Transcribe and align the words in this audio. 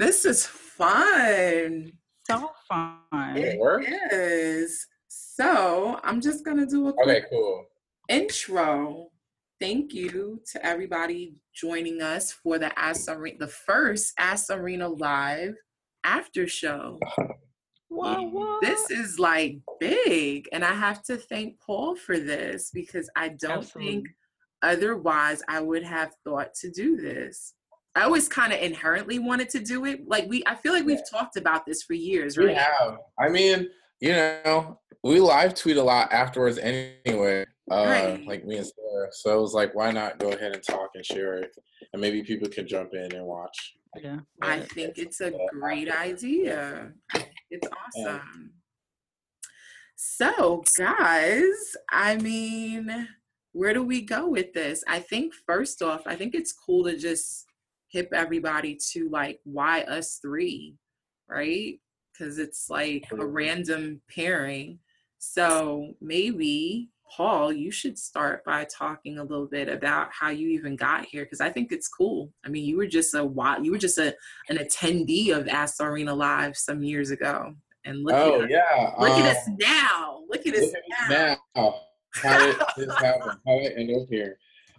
This 0.00 0.24
is 0.24 0.46
fun. 0.46 1.92
So 2.22 2.50
fun. 2.66 3.36
It, 3.36 3.58
It 3.60 4.12
is. 4.12 4.86
So 5.08 6.00
I'm 6.02 6.22
just 6.22 6.42
gonna 6.42 6.64
do 6.64 6.88
a 6.88 6.94
okay, 7.02 7.22
cool 7.28 7.66
intro. 8.08 9.08
Thank 9.60 9.92
you 9.92 10.40
to 10.52 10.66
everybody 10.66 11.34
joining 11.54 12.00
us 12.00 12.32
for 12.32 12.58
the 12.58 12.72
Ask 12.78 13.10
Czarina, 13.10 13.40
the 13.40 13.48
first 13.48 14.14
Ask 14.18 14.48
Czarina 14.48 14.98
Live 14.98 15.54
after 16.02 16.48
show. 16.48 16.98
This 18.62 18.90
is 18.90 19.18
like 19.18 19.58
big, 19.80 20.48
and 20.52 20.64
I 20.64 20.72
have 20.72 21.02
to 21.04 21.16
thank 21.16 21.60
Paul 21.60 21.96
for 21.96 22.18
this 22.18 22.70
because 22.72 23.10
I 23.16 23.30
don't 23.30 23.64
Absolutely. 23.64 23.92
think 23.92 24.08
otherwise 24.62 25.42
I 25.48 25.60
would 25.60 25.82
have 25.82 26.12
thought 26.24 26.54
to 26.60 26.70
do 26.70 26.96
this. 26.96 27.52
I 27.96 28.02
always 28.02 28.28
kind 28.28 28.52
of 28.52 28.60
inherently 28.60 29.18
wanted 29.18 29.48
to 29.50 29.60
do 29.60 29.84
it. 29.84 30.06
Like 30.06 30.28
we, 30.28 30.42
I 30.46 30.54
feel 30.54 30.72
like 30.72 30.84
we've 30.84 30.98
yeah. 30.98 31.18
talked 31.18 31.36
about 31.36 31.66
this 31.66 31.82
for 31.82 31.94
years, 31.94 32.38
right? 32.38 32.48
We 32.48 32.54
have. 32.54 32.98
I 33.18 33.28
mean, 33.28 33.68
you 34.00 34.12
know, 34.12 34.78
we 35.02 35.20
live 35.20 35.54
tweet 35.54 35.76
a 35.76 35.82
lot 35.82 36.12
afterwards 36.12 36.58
anyway. 36.58 37.44
Uh, 37.70 37.84
right. 37.86 38.26
Like 38.26 38.44
me 38.44 38.56
and 38.56 38.66
Sarah. 38.66 39.08
So 39.12 39.38
it 39.38 39.40
was 39.40 39.54
like, 39.54 39.74
why 39.74 39.90
not 39.90 40.18
go 40.18 40.32
ahead 40.32 40.52
and 40.52 40.62
talk 40.62 40.90
and 40.94 41.04
share 41.04 41.34
it, 41.34 41.50
and 41.92 42.00
maybe 42.00 42.22
people 42.22 42.48
can 42.48 42.66
jump 42.66 42.90
in 42.94 43.14
and 43.14 43.24
watch. 43.24 43.74
Yeah, 44.00 44.18
I 44.40 44.60
think 44.60 44.98
it's 44.98 45.20
a 45.20 45.32
great 45.50 45.90
idea. 45.90 46.92
It's 47.50 47.68
awesome. 47.96 48.52
So, 49.96 50.62
guys, 50.78 51.76
I 51.90 52.16
mean, 52.16 53.08
where 53.52 53.74
do 53.74 53.82
we 53.82 54.02
go 54.02 54.28
with 54.28 54.52
this? 54.52 54.84
I 54.86 55.00
think 55.00 55.34
first 55.46 55.82
off, 55.82 56.02
I 56.06 56.14
think 56.14 56.34
it's 56.34 56.52
cool 56.52 56.84
to 56.84 56.96
just 56.96 57.46
hip 57.90 58.08
everybody 58.12 58.78
to 58.92 59.08
like 59.10 59.40
why 59.44 59.82
us 59.82 60.18
three, 60.22 60.76
right? 61.28 61.78
Because 62.12 62.38
it's 62.38 62.70
like 62.70 63.04
a 63.12 63.26
random 63.26 64.00
pairing. 64.08 64.78
So 65.18 65.94
maybe 66.00 66.88
Paul, 67.10 67.52
you 67.52 67.70
should 67.70 67.98
start 67.98 68.44
by 68.44 68.64
talking 68.64 69.18
a 69.18 69.24
little 69.24 69.46
bit 69.46 69.68
about 69.68 70.08
how 70.12 70.28
you 70.30 70.48
even 70.48 70.76
got 70.76 71.04
here 71.04 71.24
because 71.24 71.40
I 71.40 71.50
think 71.50 71.72
it's 71.72 71.88
cool. 71.88 72.32
I 72.44 72.48
mean, 72.48 72.64
you 72.64 72.76
were 72.76 72.86
just 72.86 73.14
a 73.14 73.22
you 73.62 73.72
were 73.72 73.78
just 73.78 73.98
a 73.98 74.14
an 74.48 74.58
attendee 74.58 75.36
of 75.36 75.48
Ask 75.48 75.80
Czarina 75.80 76.16
Live 76.16 76.56
some 76.56 76.82
years 76.82 77.10
ago, 77.10 77.54
and 77.84 78.04
look 78.04 78.14
oh, 78.14 78.42
at 78.42 78.50
yeah, 78.50 78.94
look 78.98 79.10
um, 79.10 79.22
at 79.22 79.36
us 79.36 79.48
now. 79.58 80.20
Look 80.28 80.46
at 80.46 80.54
us 80.54 80.72
now. 81.10 81.36
now. 81.56 81.74
How 82.14 82.38
did 82.38 82.56
this 82.76 82.94
happen? 82.96 83.38
How 83.46 83.58
did 83.58 83.72
I 83.72 83.80
end 83.80 84.02
up 84.02 84.08
here? 84.08 84.38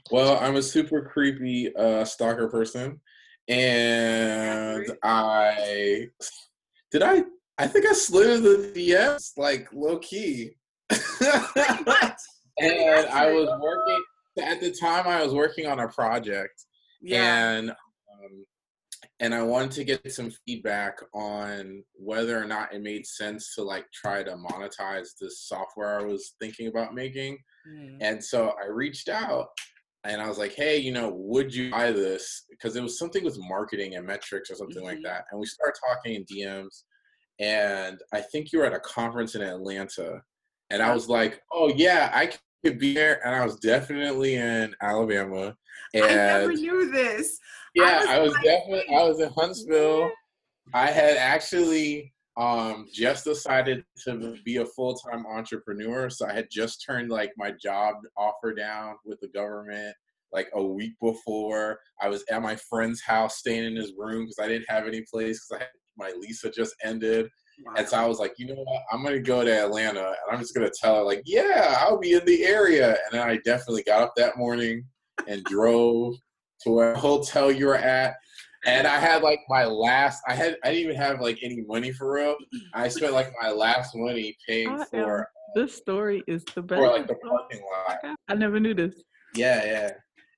Well, 0.09 0.37
I'm 0.41 0.55
a 0.55 0.61
super 0.61 1.01
creepy 1.01 1.75
uh, 1.75 2.05
stalker 2.05 2.47
person, 2.47 2.99
and 3.47 4.85
I 5.03 6.07
did 6.91 7.03
I 7.03 7.23
I 7.57 7.67
think 7.67 7.85
I 7.85 7.93
slid 7.93 8.43
the 8.43 8.71
DMs 8.75 9.31
like 9.37 9.67
low 9.73 9.99
key 9.99 10.55
and 12.59 13.07
I 13.07 13.31
was 13.31 13.49
working 13.61 14.03
at 14.39 14.59
the 14.59 14.71
time. 14.71 15.07
I 15.07 15.23
was 15.23 15.33
working 15.33 15.67
on 15.67 15.79
a 15.79 15.87
project, 15.87 16.65
yeah. 17.01 17.49
and 17.49 17.69
um, 17.71 18.45
and 19.19 19.33
I 19.33 19.43
wanted 19.43 19.71
to 19.71 19.83
get 19.83 20.11
some 20.11 20.31
feedback 20.45 20.99
on 21.13 21.83
whether 21.93 22.41
or 22.41 22.45
not 22.45 22.73
it 22.73 22.81
made 22.81 23.05
sense 23.05 23.55
to 23.55 23.63
like 23.63 23.85
try 23.91 24.23
to 24.23 24.31
monetize 24.31 25.09
this 25.19 25.41
software 25.47 25.99
I 25.99 26.03
was 26.03 26.35
thinking 26.39 26.67
about 26.67 26.93
making. 26.93 27.37
Mm. 27.69 27.97
And 28.01 28.23
so 28.23 28.53
I 28.61 28.67
reached 28.67 29.09
out 29.09 29.49
and 30.03 30.21
I 30.21 30.27
was 30.27 30.37
like, 30.37 30.53
hey, 30.53 30.77
you 30.77 30.91
know, 30.91 31.11
would 31.13 31.53
you 31.53 31.69
buy 31.71 31.91
this? 31.91 32.45
Because 32.49 32.75
it 32.75 32.81
was 32.81 32.97
something 32.97 33.23
with 33.23 33.37
marketing 33.39 33.95
and 33.95 34.05
metrics 34.05 34.49
or 34.49 34.55
something 34.55 34.77
mm-hmm. 34.77 34.85
like 34.85 35.03
that. 35.03 35.25
And 35.31 35.39
we 35.39 35.45
started 35.45 35.79
talking 35.87 36.15
in 36.15 36.25
DMs. 36.25 36.83
And 37.39 37.99
I 38.13 38.21
think 38.21 38.51
you 38.51 38.59
were 38.59 38.65
at 38.65 38.73
a 38.73 38.79
conference 38.79 39.35
in 39.35 39.41
Atlanta 39.41 40.21
and 40.71 40.81
I 40.81 40.93
was 40.93 41.07
like, 41.07 41.41
"Oh 41.51 41.71
yeah, 41.75 42.09
I 42.13 42.31
could 42.63 42.79
be 42.79 42.93
there." 42.93 43.25
And 43.25 43.35
I 43.35 43.45
was 43.45 43.57
definitely 43.57 44.35
in 44.35 44.73
Alabama. 44.81 45.55
And 45.93 46.05
I 46.05 46.07
never 46.07 46.53
knew 46.53 46.91
this. 46.91 47.37
Yeah, 47.75 47.83
I 47.83 47.97
was, 47.99 48.07
I 48.07 48.19
was 48.19 48.33
definitely. 48.43 48.95
I 48.95 49.03
was 49.03 49.19
in 49.19 49.29
Huntsville. 49.37 50.09
I 50.73 50.87
had 50.87 51.17
actually 51.17 52.13
um, 52.37 52.87
just 52.93 53.25
decided 53.25 53.83
to 54.05 54.35
be 54.45 54.57
a 54.57 54.65
full 54.65 54.95
time 54.95 55.25
entrepreneur, 55.25 56.09
so 56.09 56.27
I 56.27 56.33
had 56.33 56.47
just 56.49 56.83
turned 56.85 57.09
like 57.09 57.31
my 57.37 57.51
job 57.51 57.95
offer 58.17 58.53
down 58.53 58.95
with 59.05 59.19
the 59.19 59.27
government 59.29 59.95
like 60.31 60.49
a 60.53 60.63
week 60.63 60.93
before. 61.01 61.79
I 62.01 62.09
was 62.09 62.23
at 62.31 62.41
my 62.41 62.55
friend's 62.55 63.01
house, 63.01 63.37
staying 63.37 63.65
in 63.65 63.75
his 63.75 63.93
room 63.97 64.23
because 64.23 64.39
I 64.39 64.47
didn't 64.47 64.69
have 64.69 64.87
any 64.87 65.03
place 65.11 65.45
because 65.45 65.61
I 65.61 65.63
had, 65.63 65.71
my 65.97 66.13
lease 66.19 66.41
had 66.43 66.53
just 66.53 66.73
ended. 66.83 67.29
Wow. 67.65 67.73
And 67.77 67.87
so 67.87 67.97
I 67.97 68.05
was 68.05 68.17
like, 68.17 68.33
you 68.37 68.47
know 68.47 68.55
what? 68.55 68.81
I'm 68.91 69.03
gonna 69.03 69.19
go 69.19 69.43
to 69.43 69.63
Atlanta 69.63 70.05
and 70.05 70.31
I'm 70.31 70.39
just 70.39 70.55
gonna 70.55 70.71
tell 70.73 70.97
her 70.97 71.03
like, 71.03 71.21
yeah, 71.25 71.75
I'll 71.79 71.99
be 71.99 72.13
in 72.13 72.25
the 72.25 72.45
area. 72.45 72.91
And 72.91 73.19
then 73.19 73.21
I 73.21 73.37
definitely 73.43 73.83
got 73.83 74.01
up 74.01 74.13
that 74.15 74.37
morning 74.37 74.85
and 75.27 75.43
drove 75.43 76.15
to 76.63 76.79
a 76.79 76.97
hotel 76.97 77.51
you 77.51 77.67
were 77.67 77.75
at. 77.75 78.15
And 78.65 78.85
I 78.85 78.99
had 78.99 79.23
like 79.23 79.41
my 79.49 79.65
last 79.65 80.21
I 80.27 80.35
had 80.35 80.57
I 80.63 80.69
didn't 80.69 80.83
even 80.83 80.95
have 80.95 81.19
like 81.19 81.39
any 81.41 81.61
money 81.61 81.91
for 81.91 82.13
real. 82.13 82.35
I 82.73 82.87
spent 82.89 83.13
like 83.13 83.33
my 83.41 83.49
last 83.49 83.95
money 83.95 84.37
paying 84.47 84.69
I 84.69 84.85
for 84.85 85.19
am, 85.19 85.25
this 85.55 85.75
story 85.75 86.23
is 86.27 86.43
the 86.55 86.61
best. 86.61 86.79
For 86.79 86.87
like 86.87 87.07
the 87.07 87.15
parking 87.15 87.61
lot. 87.61 88.17
I 88.27 88.35
never 88.35 88.59
knew 88.59 88.73
this. 88.73 88.95
Yeah, 89.33 89.65
yeah. 89.65 89.91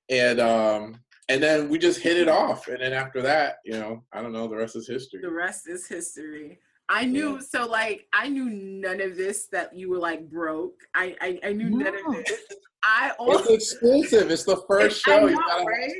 And 0.08 0.40
um 0.40 1.00
and 1.28 1.42
then 1.42 1.68
we 1.68 1.78
just 1.78 2.00
hit 2.00 2.16
it 2.16 2.28
off. 2.28 2.68
And 2.68 2.80
then 2.80 2.92
after 2.92 3.22
that, 3.22 3.56
you 3.64 3.72
know, 3.72 4.02
I 4.12 4.22
don't 4.22 4.32
know, 4.32 4.48
the 4.48 4.56
rest 4.56 4.76
is 4.76 4.88
history. 4.88 5.20
The 5.22 5.30
rest 5.30 5.68
is 5.68 5.86
history. 5.86 6.58
I 6.88 7.06
knew 7.06 7.34
yeah. 7.34 7.40
so 7.40 7.66
like 7.66 8.06
I 8.12 8.28
knew 8.28 8.44
none 8.44 9.00
of 9.00 9.16
this 9.16 9.48
that 9.52 9.74
you 9.76 9.90
were 9.90 9.98
like 9.98 10.30
broke. 10.30 10.80
I 10.94 11.16
I, 11.20 11.40
I 11.44 11.52
knew 11.52 11.70
no. 11.70 11.78
none 11.78 11.94
of 12.06 12.24
this. 12.24 12.40
I 12.84 13.12
also, 13.18 13.54
it's 13.54 13.72
exclusive. 13.72 14.30
It's 14.30 14.44
the 14.44 14.62
first 14.68 15.02
show. 15.02 15.26
Know, 15.26 15.64
right? 15.64 15.92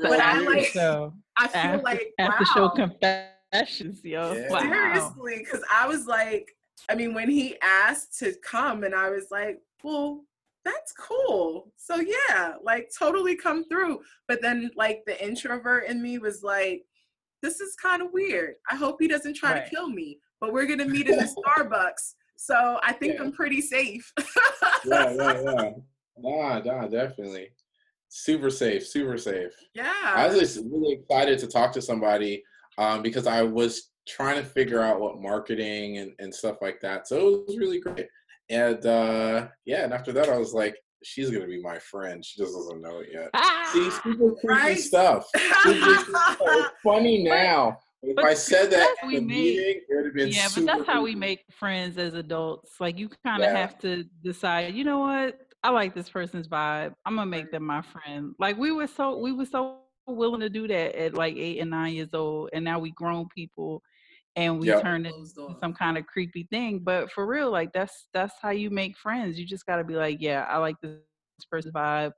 But 0.00 0.20
I 0.20 0.38
like 0.40 0.66
so 0.66 1.12
I 1.36 1.48
feel 1.48 1.60
after, 1.60 1.82
like 1.82 2.12
after 2.18 2.44
wow. 2.44 2.54
show 2.54 2.68
confessions, 2.70 4.00
yo. 4.04 4.32
Yeah. 4.32 4.48
Wow. 4.48 4.60
Seriously, 4.60 5.38
because 5.38 5.62
I 5.72 5.88
was 5.88 6.06
like, 6.06 6.50
I 6.88 6.94
mean, 6.94 7.14
when 7.14 7.28
he 7.28 7.56
asked 7.62 8.18
to 8.20 8.34
come, 8.44 8.84
and 8.84 8.94
I 8.94 9.10
was 9.10 9.26
like, 9.30 9.60
well, 9.82 10.24
that's 10.64 10.92
cool. 10.92 11.72
So 11.76 11.96
yeah, 11.96 12.54
like 12.62 12.90
totally 12.96 13.36
come 13.36 13.64
through. 13.64 14.00
But 14.28 14.42
then 14.42 14.70
like 14.76 15.02
the 15.06 15.22
introvert 15.24 15.88
in 15.88 16.02
me 16.02 16.18
was 16.18 16.42
like, 16.42 16.82
this 17.42 17.60
is 17.60 17.74
kind 17.76 18.02
of 18.02 18.12
weird. 18.12 18.54
I 18.70 18.76
hope 18.76 18.96
he 19.00 19.08
doesn't 19.08 19.34
try 19.34 19.54
right. 19.54 19.64
to 19.64 19.70
kill 19.70 19.88
me, 19.88 20.18
but 20.40 20.52
we're 20.52 20.66
gonna 20.66 20.86
meet 20.86 21.08
in 21.08 21.16
the 21.16 21.24
Starbucks. 21.24 22.14
So 22.36 22.78
I 22.82 22.92
think 22.92 23.14
yeah. 23.14 23.22
I'm 23.22 23.32
pretty 23.32 23.60
safe. 23.60 24.12
yeah, 24.84 25.12
yeah, 25.12 25.42
yeah. 25.42 25.70
Nah, 26.22 26.60
nah, 26.60 26.86
definitely. 26.86 27.48
Super 28.08 28.50
safe, 28.50 28.86
super 28.86 29.16
safe. 29.16 29.52
Yeah. 29.74 29.92
I 30.04 30.26
was 30.26 30.38
just 30.38 30.60
really 30.70 30.94
excited 30.94 31.38
to 31.40 31.46
talk 31.46 31.72
to 31.72 31.82
somebody 31.82 32.42
um, 32.78 33.02
because 33.02 33.26
I 33.26 33.42
was 33.42 33.90
trying 34.08 34.36
to 34.36 34.44
figure 34.44 34.82
out 34.82 35.00
what 35.00 35.20
marketing 35.20 35.98
and, 35.98 36.12
and 36.18 36.34
stuff 36.34 36.56
like 36.60 36.80
that. 36.80 37.06
So 37.06 37.18
it 37.18 37.46
was 37.46 37.58
really 37.58 37.80
great. 37.80 38.08
And 38.48 38.84
uh, 38.84 39.48
yeah, 39.64 39.84
and 39.84 39.92
after 39.92 40.12
that, 40.12 40.28
I 40.28 40.38
was 40.38 40.52
like, 40.52 40.76
she's 41.04 41.30
gonna 41.30 41.46
be 41.46 41.62
my 41.62 41.78
friend. 41.78 42.24
She 42.24 42.40
just 42.42 42.52
doesn't 42.52 42.82
know 42.82 42.98
it 42.98 43.10
yet. 43.12 43.30
Ah, 43.34 43.68
See, 43.72 43.90
super 43.90 44.32
creepy 44.32 44.48
right? 44.48 44.78
stuff. 44.78 45.28
funny 46.82 47.22
now. 47.22 47.78
If 48.02 48.16
but 48.16 48.24
I 48.24 48.34
said 48.34 48.70
that 48.70 48.94
in 49.02 49.10
the 49.10 49.20
meeting, 49.20 49.82
it 49.88 49.94
would 49.94 50.06
have 50.06 50.14
been 50.14 50.28
yeah. 50.30 50.48
but 50.54 50.64
that's 50.64 50.86
how 50.86 51.02
we 51.02 51.14
make 51.14 51.44
friends 51.50 51.98
as 51.98 52.14
adults. 52.14 52.72
Like 52.80 52.98
you 52.98 53.10
kind 53.24 53.42
of 53.42 53.50
yeah. 53.50 53.58
have 53.58 53.78
to 53.80 54.04
decide. 54.22 54.74
You 54.74 54.84
know 54.84 55.00
what? 55.00 55.38
I 55.62 55.70
like 55.70 55.94
this 55.94 56.08
person's 56.08 56.48
vibe. 56.48 56.94
I'm 57.04 57.16
gonna 57.16 57.26
make 57.26 57.50
them 57.50 57.64
my 57.64 57.82
friend. 57.82 58.34
Like 58.38 58.56
we 58.56 58.72
were 58.72 58.86
so 58.86 59.18
we 59.18 59.32
were 59.32 59.46
so 59.46 59.80
willing 60.06 60.40
to 60.40 60.48
do 60.48 60.66
that 60.68 60.94
at 60.96 61.14
like 61.14 61.36
eight 61.36 61.60
and 61.60 61.70
nine 61.70 61.94
years 61.94 62.08
old, 62.14 62.50
and 62.52 62.64
now 62.64 62.78
we 62.78 62.90
grown 62.92 63.28
people 63.34 63.82
and 64.36 64.60
we 64.60 64.68
yep. 64.68 64.82
turn 64.82 65.06
it 65.06 65.14
into 65.14 65.56
some 65.60 65.74
kind 65.74 65.98
of 65.98 66.06
creepy 66.06 66.46
thing. 66.50 66.78
But 66.78 67.10
for 67.12 67.26
real, 67.26 67.50
like 67.50 67.72
that's 67.72 68.06
that's 68.14 68.34
how 68.40 68.50
you 68.50 68.70
make 68.70 68.96
friends. 68.96 69.38
You 69.38 69.46
just 69.46 69.66
gotta 69.66 69.84
be 69.84 69.94
like, 69.94 70.18
yeah, 70.20 70.46
I 70.48 70.58
like 70.58 70.76
this 70.82 70.98
person's 71.50 71.74
vibe, 71.74 72.12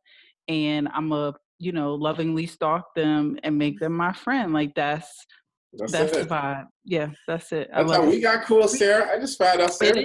and 0.48 0.88
I'm 0.94 1.12
a 1.12 1.34
you 1.58 1.72
know 1.72 1.94
lovingly 1.94 2.46
stalk 2.46 2.94
them 2.94 3.38
and 3.42 3.58
make 3.58 3.80
them 3.80 3.94
my 3.94 4.12
friend. 4.12 4.52
Like 4.52 4.74
that's 4.74 5.26
that's, 5.72 5.92
that's 5.92 6.12
the 6.12 6.24
vibe. 6.24 6.66
Yeah, 6.84 7.10
that's 7.26 7.50
it. 7.52 7.70
That's 7.72 7.90
how 7.90 8.04
it. 8.04 8.08
we 8.08 8.20
got 8.20 8.44
cool, 8.44 8.68
Sarah. 8.68 9.10
I 9.12 9.18
just 9.18 9.38
found 9.38 9.60
out 9.60 9.72
Sarah. 9.74 10.04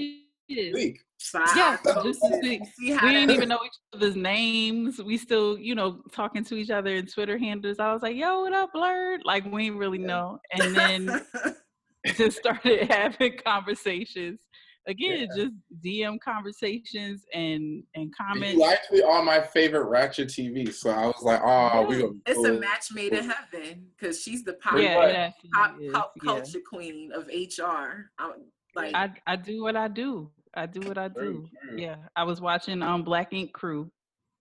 Week. 1.34 1.44
Yeah, 1.56 1.78
just 2.04 2.22
We 2.22 3.00
didn't 3.00 3.32
even 3.32 3.50
know 3.50 3.60
each 3.66 3.74
other's 3.94 4.16
names. 4.16 5.02
We 5.02 5.18
still, 5.18 5.58
you 5.58 5.76
know, 5.76 6.02
talking 6.12 6.44
to 6.46 6.56
each 6.56 6.70
other 6.70 6.96
in 6.96 7.08
Twitter 7.08 7.38
handles. 7.38 7.80
I 7.80 7.92
was 7.92 8.04
like, 8.04 8.16
"Yo, 8.16 8.42
what 8.42 8.54
up, 8.54 8.72
blurred?" 8.74 9.22
Like 9.26 9.46
we 9.46 9.66
didn't 9.66 9.80
really 9.80 9.98
know, 9.98 10.40
and 10.52 10.76
then 10.76 11.26
just 12.16 12.38
started 12.38 12.90
having 12.92 13.38
conversations. 13.46 14.40
again, 14.86 15.28
yeah. 15.30 15.36
just 15.36 15.54
DM 15.84 16.20
conversations 16.20 17.26
and 17.34 17.84
and 17.96 18.14
comments. 18.16 18.54
You 18.54 18.66
actually 18.66 19.04
are 19.04 19.24
my 19.24 19.42
favorite 19.42 19.86
Ratchet 19.86 20.30
TV, 20.30 20.72
so 20.72 20.92
I 20.92 21.08
was 21.08 21.24
like, 21.24 21.42
oh, 21.44 21.82
we. 21.88 22.00
Gonna 22.00 22.14
it's 22.28 22.46
a 22.46 22.54
match 22.54 22.92
made 22.94 23.14
in 23.14 23.30
heaven 23.30 23.88
because 23.98 24.22
she's 24.22 24.44
the 24.44 24.54
pop, 24.54 24.78
yeah, 24.78 25.32
pop, 25.54 25.76
pop 25.92 26.14
culture 26.24 26.60
yeah. 26.60 26.64
queen 26.70 27.12
of 27.14 27.28
HR. 27.28 28.12
I'm, 28.20 28.34
like 28.76 28.94
I, 28.94 29.12
I 29.26 29.36
do 29.36 29.64
what 29.64 29.76
I 29.76 29.88
do. 29.88 30.30
I 30.58 30.66
do 30.66 30.88
what 30.88 30.98
I 30.98 31.08
do. 31.08 31.48
Yeah, 31.76 31.98
I 32.16 32.24
was 32.24 32.42
watching 32.42 32.82
um 32.82 33.04
Black 33.04 33.32
Ink 33.32 33.54
Crew 33.54 33.92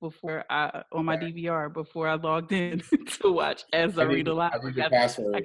before 0.01 0.45
I 0.51 0.83
on 0.93 1.05
my 1.05 1.17
DVR 1.17 1.73
before 1.73 2.09
I 2.09 2.15
logged 2.15 2.53
in 2.53 2.83
to 3.21 3.33
watch 3.33 3.65
as 3.73 3.99
I, 3.99 4.03
I 4.03 4.05
read 4.07 4.29
a 4.29 4.35
lot. 4.35 4.55
I 4.55 4.89
I 4.89 5.43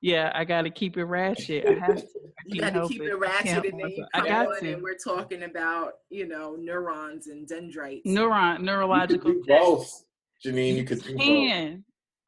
yeah, 0.00 0.30
I 0.34 0.44
got 0.44 0.62
to 0.62 0.70
keep 0.70 0.96
it 0.96 1.04
ratchet. 1.04 1.66
I 1.66 1.86
have 1.86 1.96
to. 1.96 2.08
you 2.46 2.60
got 2.60 2.74
to 2.74 2.86
keep 2.88 3.02
it, 3.02 3.08
it 3.08 3.18
ratchet, 3.18 3.64
and 3.64 3.80
then 3.80 3.90
you 3.90 4.06
come 4.14 4.24
I 4.24 4.28
got 4.28 4.46
on 4.46 4.60
to. 4.60 4.72
and 4.74 4.82
we're 4.82 4.96
talking 4.96 5.44
about 5.44 5.94
you 6.10 6.28
know 6.28 6.56
neurons 6.58 7.26
and 7.28 7.48
dendrites. 7.48 8.06
Neuron 8.06 8.60
neurological. 8.60 9.34
both, 9.46 10.04
Janine. 10.44 10.76
You 10.76 10.84
could 10.84 11.02
do 11.02 11.16
both. 11.16 11.80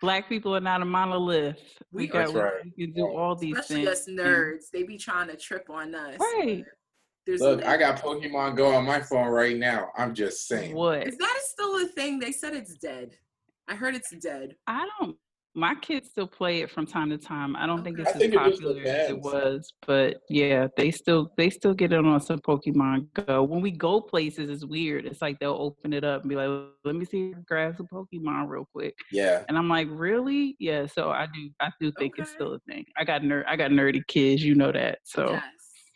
Black 0.03 0.29
people 0.29 0.55
are 0.55 0.61
not 0.61 0.83
a 0.83 0.85
monolith. 0.85 1.59
We, 1.91 2.03
we 2.03 2.07
got 2.07 2.35
right. 2.35 2.53
we 2.65 2.87
can 2.87 2.95
do 2.95 3.07
all 3.07 3.35
these 3.35 3.57
Especially 3.57 3.87
things. 3.87 4.01
us 4.01 4.09
nerds. 4.09 4.65
They 4.71 4.83
be 4.83 4.99
trying 4.99 5.29
to 5.29 5.37
trip 5.37 5.71
on 5.71 5.95
us. 5.95 6.19
Right. 6.19 6.65
There's 7.27 7.41
Look, 7.41 7.65
I 7.65 7.77
got 7.77 8.01
Pokemon 8.01 8.57
Go 8.57 8.73
on 8.75 8.85
my 8.85 9.01
phone 9.01 9.29
right 9.29 9.57
now. 9.57 9.91
I'm 9.97 10.15
just 10.15 10.47
saying. 10.47 10.75
What? 10.75 11.07
Is 11.07 11.17
that 11.19 11.39
still 11.43 11.85
a 11.85 11.89
thing? 11.89 12.21
They 12.21 12.31
said 12.31 12.55
it's 12.55 12.75
dead. 12.77 13.17
I 13.69 13.75
heard 13.75 13.97
it's 13.97 14.15
dead. 14.23 14.55
I 14.69 14.89
don't. 15.01 15.17
My 15.57 15.75
kids 15.75 16.11
still 16.11 16.27
play 16.27 16.61
it 16.61 16.71
from 16.71 16.87
time 16.87 17.09
to 17.09 17.17
time. 17.17 17.57
I 17.57 17.67
don't 17.67 17.81
okay. 17.81 17.85
think 17.85 17.99
it's 18.01 18.11
I 18.11 18.13
as 18.13 18.19
think 18.19 18.35
popular 18.35 18.79
it 18.79 18.87
as 18.87 19.11
it 19.11 19.19
was, 19.19 19.73
but 19.87 20.19
yeah, 20.29 20.69
they 20.77 20.91
still 20.91 21.33
they 21.39 21.49
still 21.49 21.73
get 21.73 21.93
it 21.93 22.05
on 22.05 22.21
some 22.21 22.41
Pokemon 22.41 23.07
Go. 23.15 23.43
When 23.43 23.63
we 23.63 23.71
go 23.71 24.01
places, 24.03 24.51
it's 24.51 24.67
weird. 24.67 25.07
It's 25.07 25.23
like 25.23 25.39
they'll 25.41 25.57
open 25.59 25.95
it 25.95 26.05
up 26.05 26.21
and 26.21 26.29
be 26.29 26.37
like, 26.37 26.69
"Let 26.85 26.95
me 26.95 27.07
see 27.07 27.33
grab 27.49 27.75
some 27.79 27.87
Pokemon 27.91 28.51
real 28.51 28.69
quick." 28.71 28.95
Yeah, 29.11 29.45
and 29.49 29.57
I'm 29.57 29.69
like, 29.71 29.89
"Really?" 29.91 30.57
Yeah. 30.61 30.87
So 30.87 31.09
I 31.09 31.27
do. 31.35 31.49
I 31.59 31.71
do 31.81 31.91
think 31.99 32.17
okay. 32.17 32.23
it's 32.23 32.33
still 32.33 32.53
a 32.53 32.59
thing. 32.69 32.85
I 32.99 33.05
got 33.05 33.23
nerd. 33.23 33.45
I 33.49 33.57
got 33.57 33.71
nerdy 33.71 34.07
kids. 34.07 34.45
You 34.45 34.55
know 34.55 34.71
that. 34.71 34.99
So. 35.05 35.31
Yes 35.31 35.43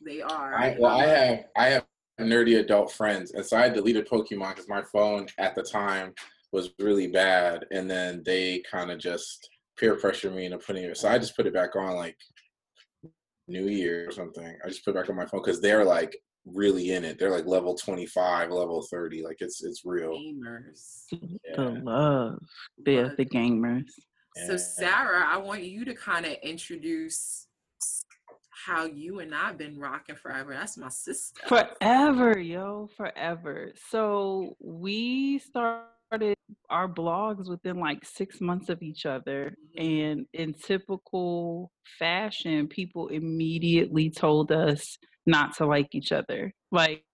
they 0.04 0.22
are. 0.22 0.54
I, 0.54 0.76
well, 0.78 0.98
I 0.98 1.04
um, 1.04 1.10
have 1.10 1.44
I 1.56 1.66
have 1.68 1.86
nerdy 2.20 2.58
adult 2.58 2.92
friends, 2.92 3.32
and 3.32 3.44
so 3.44 3.56
I 3.56 3.68
deleted 3.68 4.08
Pokemon 4.08 4.50
because 4.50 4.68
my 4.68 4.82
phone 4.82 5.26
at 5.38 5.54
the 5.54 5.62
time 5.62 6.14
was 6.52 6.70
really 6.78 7.06
bad, 7.06 7.64
and 7.70 7.90
then 7.90 8.22
they 8.24 8.62
kind 8.70 8.90
of 8.90 8.98
just 8.98 9.48
peer 9.78 9.96
pressure 9.96 10.30
me 10.30 10.46
into 10.46 10.58
putting 10.58 10.84
it. 10.84 10.96
So 10.96 11.08
I 11.08 11.18
just 11.18 11.36
put 11.36 11.46
it 11.46 11.54
back 11.54 11.76
on 11.76 11.96
like 11.96 12.16
New 13.48 13.68
Year 13.68 14.08
or 14.08 14.12
something. 14.12 14.56
I 14.64 14.68
just 14.68 14.84
put 14.84 14.94
it 14.94 15.00
back 15.00 15.10
on 15.10 15.16
my 15.16 15.26
phone 15.26 15.42
because 15.42 15.60
they're 15.60 15.84
like 15.84 16.16
really 16.46 16.92
in 16.92 17.04
it. 17.04 17.18
They're 17.18 17.30
like 17.30 17.46
level 17.46 17.74
25, 17.74 18.50
level 18.50 18.86
30. 18.90 19.22
Like 19.22 19.36
it's 19.40 19.62
it's 19.62 19.82
real. 19.84 20.12
Gamers. 20.12 21.04
Yeah. 21.12 21.56
The 21.56 21.80
love. 21.82 22.38
They're 22.84 23.14
the 23.16 23.24
gamers. 23.24 23.88
So 24.46 24.56
Sarah, 24.56 25.26
I 25.26 25.38
want 25.38 25.64
you 25.64 25.84
to 25.84 25.94
kind 25.94 26.24
of 26.24 26.32
introduce 26.42 27.46
how 28.66 28.84
you 28.84 29.20
and 29.20 29.34
I've 29.34 29.58
been 29.58 29.78
rocking 29.78 30.16
forever. 30.16 30.52
That's 30.52 30.76
my 30.76 30.88
sister. 30.88 31.40
Forever, 31.46 32.38
yo, 32.38 32.88
forever. 32.96 33.72
So 33.90 34.56
we 34.60 35.38
started 35.38 36.34
our 36.68 36.88
blogs 36.88 37.48
within 37.48 37.78
like 37.78 38.04
six 38.04 38.40
months 38.40 38.68
of 38.68 38.82
each 38.82 39.06
other. 39.06 39.54
Mm-hmm. 39.78 39.90
And 39.90 40.26
in 40.32 40.54
typical 40.54 41.70
fashion, 41.98 42.68
people 42.68 43.08
immediately 43.08 44.10
told 44.10 44.52
us 44.52 44.98
not 45.26 45.56
to 45.56 45.66
like 45.66 45.94
each 45.94 46.12
other. 46.12 46.52
Like, 46.70 47.04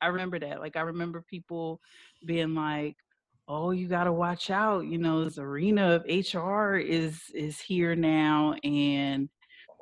I 0.00 0.06
remember 0.08 0.38
that. 0.38 0.60
Like, 0.60 0.76
I 0.76 0.80
remember 0.80 1.24
people 1.28 1.80
being 2.26 2.54
like, 2.54 2.96
oh 3.46 3.72
you 3.72 3.88
got 3.88 4.04
to 4.04 4.12
watch 4.12 4.50
out 4.50 4.86
you 4.86 4.98
know 4.98 5.22
this 5.22 5.36
Czarina 5.36 5.96
of 5.96 6.02
hr 6.04 6.76
is 6.76 7.20
is 7.34 7.60
here 7.60 7.94
now 7.94 8.54
and 8.64 9.28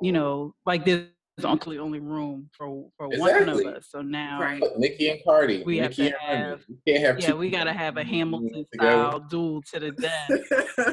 you 0.01 0.11
know, 0.11 0.53
like 0.65 0.85
there's 0.85 1.07
only 1.43 1.77
only 1.79 1.99
room 1.99 2.49
for 2.55 2.87
for 2.97 3.07
exactly. 3.11 3.53
one 3.53 3.67
of 3.67 3.75
us. 3.75 3.87
So 3.89 4.01
now, 4.01 4.39
right. 4.39 4.61
Nikki 4.77 5.09
and 5.09 5.19
Cardi, 5.23 5.63
we 5.65 5.79
Nikki 5.79 6.03
have 6.03 6.11
to 6.11 6.17
have, 6.19 6.59
have 6.87 7.19
yeah, 7.19 7.33
we 7.33 7.49
got 7.49 7.65
to 7.65 7.73
have 7.73 7.97
a 7.97 8.03
Hamilton 8.03 8.65
style 8.75 9.19
duel 9.19 9.61
to 9.73 9.79
the 9.79 9.91
death. 9.91 10.29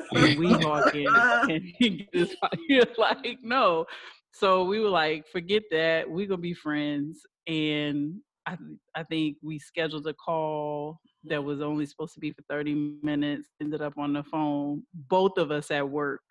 and 0.12 0.38
we 0.38 0.56
walk 0.56 0.94
in 0.94 1.06
and 1.48 2.06
just 2.14 2.36
like 2.98 3.38
no. 3.42 3.86
So 4.32 4.64
we 4.64 4.80
were 4.80 4.90
like, 4.90 5.26
forget 5.28 5.62
that. 5.70 6.08
We're 6.08 6.26
gonna 6.26 6.38
be 6.38 6.54
friends. 6.54 7.20
And 7.46 8.20
I 8.46 8.56
I 8.94 9.02
think 9.04 9.36
we 9.42 9.58
scheduled 9.58 10.06
a 10.06 10.14
call 10.14 11.00
that 11.24 11.42
was 11.42 11.60
only 11.60 11.84
supposed 11.84 12.14
to 12.14 12.20
be 12.20 12.32
for 12.32 12.42
30 12.48 12.98
minutes. 13.02 13.48
Ended 13.60 13.82
up 13.82 13.98
on 13.98 14.12
the 14.12 14.22
phone, 14.24 14.84
both 15.08 15.36
of 15.36 15.50
us 15.50 15.70
at 15.70 15.88
work 15.88 16.22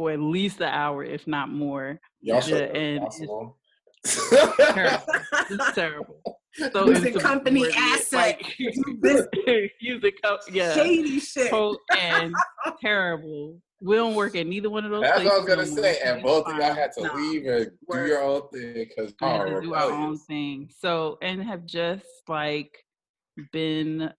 for 0.00 0.10
at 0.10 0.18
least 0.18 0.62
an 0.62 0.68
hour, 0.68 1.04
if 1.04 1.26
not 1.26 1.50
more. 1.50 2.00
Y'all 2.22 2.42
yeah, 2.48 2.56
and 2.56 3.02
possible. 3.02 3.58
It's 4.02 4.30
terrible. 4.56 5.04
It's 5.50 5.72
terrible. 5.74 6.40
So 6.72 6.88
using 6.88 7.18
company 7.18 7.66
assets, 7.76 8.10
like, 8.14 8.58
using 8.58 10.12
co- 10.24 10.38
yeah, 10.50 10.72
shady 10.72 11.20
shit, 11.20 11.52
and 11.98 12.34
terrible. 12.80 13.60
We 13.82 13.96
don't 13.96 14.14
work 14.14 14.34
at 14.36 14.46
neither 14.46 14.70
one 14.70 14.86
of 14.86 14.90
those. 14.90 15.02
That's 15.02 15.22
what 15.22 15.34
I 15.34 15.36
was 15.36 15.46
gonna 15.46 15.66
say, 15.66 15.98
and 16.02 16.22
both 16.22 16.46
of 16.46 16.56
y'all 16.56 16.72
had 16.72 16.92
to 16.92 17.02
no. 17.02 17.14
leave 17.14 17.44
and 17.44 17.70
do 17.90 18.06
your 18.06 18.22
own 18.22 18.48
thing 18.48 18.72
because 18.72 19.12
we 19.20 19.26
had 19.26 19.44
to 19.44 19.60
do 19.60 19.74
our 19.74 19.92
own 19.92 20.16
thing. 20.16 20.70
So 20.80 21.18
and 21.20 21.42
have 21.42 21.66
just 21.66 22.06
like 22.26 22.74
been 23.52 24.14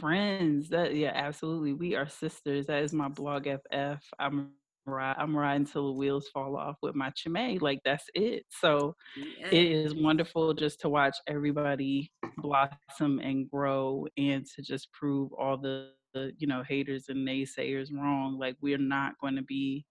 friends. 0.00 0.70
That 0.70 0.96
yeah, 0.96 1.12
absolutely. 1.14 1.72
We 1.72 1.94
are 1.94 2.08
sisters. 2.08 2.66
That 2.66 2.82
is 2.82 2.92
my 2.92 3.08
blog 3.08 3.46
FF. 3.46 4.02
I'm 4.18 4.50
ride 4.86 5.16
I'm 5.18 5.36
riding 5.36 5.66
till 5.66 5.86
the 5.92 5.98
wheels 5.98 6.28
fall 6.28 6.56
off 6.56 6.76
with 6.82 6.94
my 6.94 7.10
chime. 7.10 7.58
Like 7.58 7.80
that's 7.84 8.06
it. 8.14 8.44
So 8.50 8.94
yeah. 9.16 9.48
it 9.48 9.72
is 9.72 9.94
wonderful 9.94 10.54
just 10.54 10.80
to 10.80 10.88
watch 10.88 11.16
everybody 11.26 12.10
blossom 12.38 13.18
and 13.20 13.50
grow 13.50 14.06
and 14.16 14.44
to 14.56 14.62
just 14.62 14.92
prove 14.92 15.32
all 15.34 15.56
the, 15.56 15.90
the 16.14 16.32
you 16.38 16.46
know 16.46 16.62
haters 16.62 17.06
and 17.08 17.26
naysayers 17.26 17.88
wrong. 17.92 18.38
Like 18.38 18.56
we're 18.60 18.78
not 18.78 19.14
going 19.20 19.36
to 19.36 19.42
be 19.42 19.84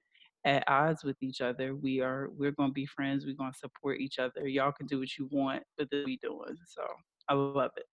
at 0.45 0.63
odds 0.67 1.03
with 1.03 1.17
each 1.21 1.41
other. 1.41 1.75
We 1.75 2.01
are 2.01 2.29
we're 2.35 2.51
gonna 2.51 2.73
be 2.73 2.85
friends, 2.85 3.25
we're 3.25 3.35
gonna 3.35 3.53
support 3.53 3.99
each 3.99 4.19
other. 4.19 4.47
Y'all 4.47 4.71
can 4.71 4.87
do 4.87 4.99
what 4.99 5.17
you 5.17 5.29
want, 5.31 5.63
but 5.77 5.89
this 5.91 6.05
we 6.05 6.17
doing. 6.17 6.57
So 6.67 6.83
I 7.29 7.33
love 7.35 7.71
it. 7.77 7.85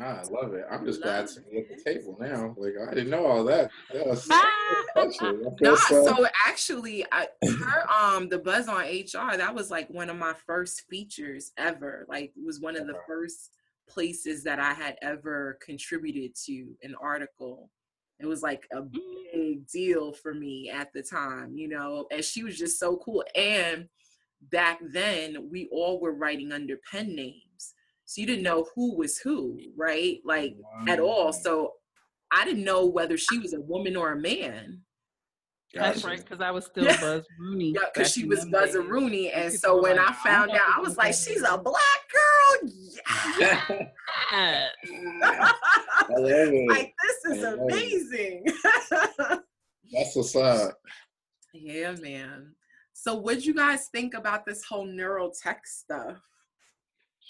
Ah, 0.00 0.20
I 0.20 0.28
love 0.28 0.54
it. 0.54 0.64
I'm 0.70 0.84
just 0.84 1.02
glad 1.02 1.26
to 1.28 1.40
be 1.40 1.58
at 1.58 1.68
the 1.68 1.82
table 1.82 2.16
now. 2.20 2.54
Like 2.56 2.74
I 2.88 2.94
didn't 2.94 3.10
know 3.10 3.26
all 3.26 3.44
that. 3.44 3.70
that 3.92 4.06
was, 4.06 4.28
no, 5.60 5.74
so 5.88 6.26
actually, 6.46 7.04
I, 7.10 7.26
her 7.44 7.90
um 7.90 8.28
the 8.28 8.38
buzz 8.38 8.68
on 8.68 8.82
HR 8.82 9.36
that 9.36 9.54
was 9.54 9.70
like 9.70 9.88
one 9.90 10.10
of 10.10 10.16
my 10.16 10.34
first 10.46 10.82
features 10.88 11.52
ever. 11.56 12.06
Like 12.08 12.32
it 12.36 12.44
was 12.44 12.60
one 12.60 12.76
of 12.76 12.86
the 12.86 12.98
first 13.06 13.50
places 13.88 14.44
that 14.44 14.60
I 14.60 14.72
had 14.72 14.96
ever 15.02 15.58
contributed 15.60 16.34
to 16.46 16.76
an 16.82 16.94
article. 17.00 17.70
It 18.20 18.26
was 18.26 18.42
like 18.42 18.66
a 18.72 18.82
mm. 18.82 18.92
big 19.32 19.66
deal 19.68 20.12
for 20.12 20.34
me 20.34 20.70
at 20.70 20.92
the 20.92 21.02
time, 21.02 21.56
you 21.56 21.68
know. 21.68 22.06
And 22.10 22.24
she 22.24 22.42
was 22.42 22.58
just 22.58 22.78
so 22.78 22.96
cool. 22.98 23.24
And 23.34 23.88
back 24.50 24.80
then, 24.92 25.48
we 25.50 25.68
all 25.72 26.00
were 26.00 26.14
writing 26.14 26.52
under 26.52 26.78
pen 26.90 27.14
names. 27.14 27.74
So 28.08 28.22
you 28.22 28.26
didn't 28.26 28.42
know 28.42 28.66
who 28.74 28.96
was 28.96 29.18
who, 29.18 29.60
right? 29.76 30.18
Like 30.24 30.56
wow. 30.58 30.84
at 30.88 30.98
all. 30.98 31.30
So 31.30 31.74
I 32.32 32.46
didn't 32.46 32.64
know 32.64 32.86
whether 32.86 33.18
she 33.18 33.38
was 33.38 33.52
a 33.52 33.60
woman 33.60 33.96
or 33.96 34.12
a 34.12 34.16
man. 34.16 34.80
Gotcha. 35.74 35.86
That's 35.86 36.04
right, 36.04 36.18
because 36.18 36.40
I 36.40 36.50
was 36.50 36.64
still 36.72 36.86
Buzz 36.86 37.26
Rooney. 37.38 37.74
Yeah, 37.74 37.82
because 37.92 38.10
she 38.10 38.24
was 38.24 38.46
Buzz 38.46 38.74
Rooney, 38.74 39.30
and 39.30 39.52
so 39.52 39.82
when 39.82 39.98
like, 39.98 40.08
I 40.08 40.12
found 40.14 40.52
out, 40.52 40.78
I 40.78 40.80
was 40.80 40.96
like, 40.96 41.12
"She's 41.12 41.42
a 41.42 41.58
black 41.58 42.00
girl." 42.10 42.70
Yeah. 43.38 43.60
like 46.66 46.94
this 47.04 47.36
is 47.36 47.44
amazing. 47.44 48.46
That's 49.92 50.16
what's 50.16 50.34
up. 50.34 50.78
Yeah, 51.52 51.92
man. 52.00 52.54
So, 52.94 53.16
what'd 53.16 53.44
you 53.44 53.54
guys 53.54 53.88
think 53.92 54.14
about 54.14 54.46
this 54.46 54.64
whole 54.64 54.86
neural 54.86 55.30
tech 55.30 55.66
stuff? 55.66 56.16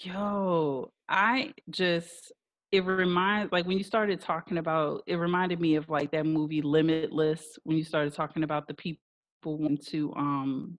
Yo, 0.01 0.91
I 1.09 1.53
just 1.69 2.31
it 2.71 2.85
reminds 2.85 3.51
like 3.51 3.65
when 3.65 3.77
you 3.77 3.83
started 3.83 4.21
talking 4.21 4.57
about 4.57 5.03
it 5.07 5.15
reminded 5.15 5.59
me 5.59 5.75
of 5.75 5.89
like 5.89 6.11
that 6.11 6.25
movie 6.25 6.61
Limitless 6.61 7.59
when 7.63 7.77
you 7.77 7.83
started 7.83 8.13
talking 8.13 8.43
about 8.43 8.67
the 8.67 8.73
people 8.73 9.01
wanting 9.43 9.77
to 9.87 10.13
um 10.15 10.77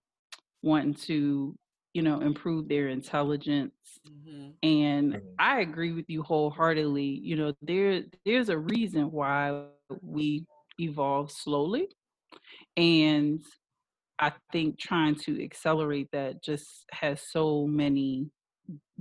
wanting 0.63 0.95
to 0.95 1.55
you 1.93 2.03
know 2.03 2.21
improve 2.21 2.69
their 2.69 2.89
intelligence 2.89 3.75
mm-hmm. 4.09 4.51
and 4.63 5.15
mm-hmm. 5.15 5.27
I 5.39 5.61
agree 5.61 5.93
with 5.93 6.09
you 6.09 6.23
wholeheartedly 6.23 7.21
you 7.23 7.37
know 7.37 7.53
there 7.61 8.03
there's 8.25 8.49
a 8.49 8.59
reason 8.59 9.11
why 9.11 9.65
we 10.01 10.47
evolve 10.79 11.31
slowly 11.31 11.89
and 12.77 13.43
I 14.19 14.33
think 14.53 14.79
trying 14.79 15.17
to 15.17 15.43
accelerate 15.43 16.09
that 16.13 16.43
just 16.43 16.85
has 16.93 17.21
so 17.21 17.67
many 17.67 18.31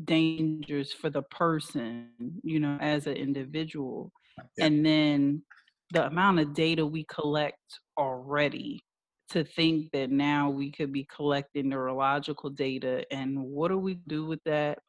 dangers 0.06 0.94
for 0.94 1.10
the 1.10 1.24
person, 1.24 2.10
you 2.44 2.60
know, 2.60 2.78
as 2.82 3.08
an 3.08 3.14
individual. 3.14 4.12
Yeah. 4.58 4.66
And 4.66 4.86
then 4.86 5.44
the 5.92 6.08
amount 6.08 6.40
of 6.40 6.54
data 6.54 6.86
we 6.86 7.06
collect 7.06 7.58
already 7.98 8.82
to 9.30 9.44
think 9.44 9.92
that 9.92 10.10
now 10.10 10.50
we 10.50 10.72
could 10.72 10.92
be 10.92 11.08
collecting 11.14 11.70
neurological 11.70 12.50
data 12.50 13.06
and 13.12 13.38
what 13.40 13.70
do 13.70 13.78
we 13.78 13.96
do 14.08 14.26
with 14.26 14.40
that 14.46 14.80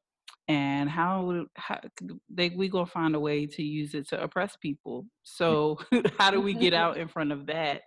and 0.49 0.91
how, 0.91 1.47
how 1.55 1.81
they 2.29 2.51
we 2.51 2.69
gonna 2.69 2.87
find 2.87 3.15
a 3.15 3.21
way 3.21 3.47
to 3.47 3.63
use 3.63 3.95
it 3.95 4.09
to 4.09 4.23
oppress 4.23 4.57
people. 4.57 5.07
So 5.23 5.79
how 6.19 6.31
do 6.31 6.41
we 6.41 6.55
get 6.55 6.75
out 6.83 6.97
in 6.97 7.09
front 7.09 7.33
of 7.33 7.47
that 7.47 7.83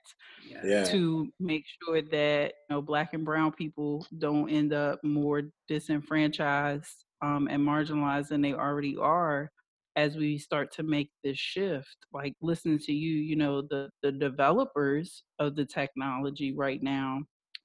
yeah. 0.47 0.83
to 0.85 1.27
make 1.39 1.65
sure 1.83 2.01
that 2.01 2.53
you 2.69 2.75
know 2.75 2.81
black 2.81 3.13
and 3.13 3.25
brown 3.25 3.51
people 3.51 4.05
don't 4.17 4.49
end 4.49 4.73
up 4.73 4.99
more 5.03 5.43
disenfranchised 5.67 7.05
um, 7.21 7.47
and 7.49 7.61
marginalized 7.61 8.29
than 8.29 8.41
they 8.41 8.53
already 8.53 8.95
are 8.97 9.49
as 9.95 10.15
we 10.15 10.37
start 10.37 10.71
to 10.73 10.83
make 10.83 11.11
this 11.23 11.37
shift? 11.37 11.97
Like 12.13 12.33
listening 12.41 12.79
to 12.79 12.93
you 12.93 13.17
you 13.17 13.35
know 13.35 13.61
the 13.61 13.89
the 14.01 14.11
developers 14.11 15.23
of 15.39 15.55
the 15.55 15.65
technology 15.65 16.53
right 16.53 16.81
now 16.81 17.19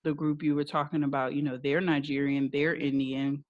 the 0.04 0.14
group 0.14 0.42
you 0.42 0.54
were 0.54 0.64
talking 0.64 1.02
about 1.02 1.35
you 1.35 1.42
know 1.42 1.59
they're 1.62 1.80
nigerian 1.80 2.49
they're 2.52 2.75
indian 2.75 3.45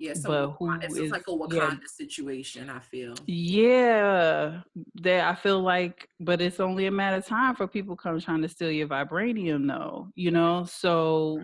yeah, 0.00 0.14
so 0.14 0.28
but 0.28 0.56
who 0.58 0.80
it's 0.80 0.96
is, 0.96 1.10
like 1.10 1.28
a 1.28 1.30
Wakanda 1.30 1.52
yeah, 1.52 1.76
situation. 1.84 2.70
I 2.70 2.78
feel. 2.78 3.14
Yeah, 3.26 4.62
that 5.02 5.28
I 5.28 5.34
feel 5.34 5.60
like, 5.60 6.08
but 6.18 6.40
it's 6.40 6.58
only 6.58 6.86
a 6.86 6.90
matter 6.90 7.18
of 7.18 7.26
time 7.26 7.54
for 7.54 7.68
people 7.68 7.96
come 7.96 8.18
trying 8.18 8.40
to 8.40 8.48
steal 8.48 8.70
your 8.70 8.88
vibranium, 8.88 9.68
though. 9.68 10.08
You 10.14 10.30
know, 10.30 10.64
so 10.64 11.42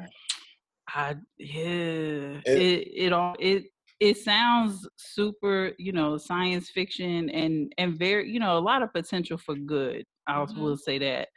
I 0.89 1.17
yeah, 1.37 2.41
it 2.47 2.47
it, 2.47 2.89
it 2.97 3.13
all 3.13 3.37
it 3.39 3.65
it 4.01 4.17
sounds 4.17 4.89
super, 4.97 5.73
you 5.79 5.93
know, 5.93 6.17
science 6.17 6.71
fiction 6.71 7.29
and 7.29 7.71
and 7.77 7.99
very, 7.99 8.31
you 8.31 8.41
know, 8.41 8.57
a 8.57 8.59
lot 8.59 8.83
of 8.83 8.91
potential 8.91 9.37
for 9.37 9.55
good. 9.55 10.07
I 10.27 10.33
mm-hmm. 10.33 10.59
will 10.59 10.79
say 10.79 10.99
that, 10.99 11.29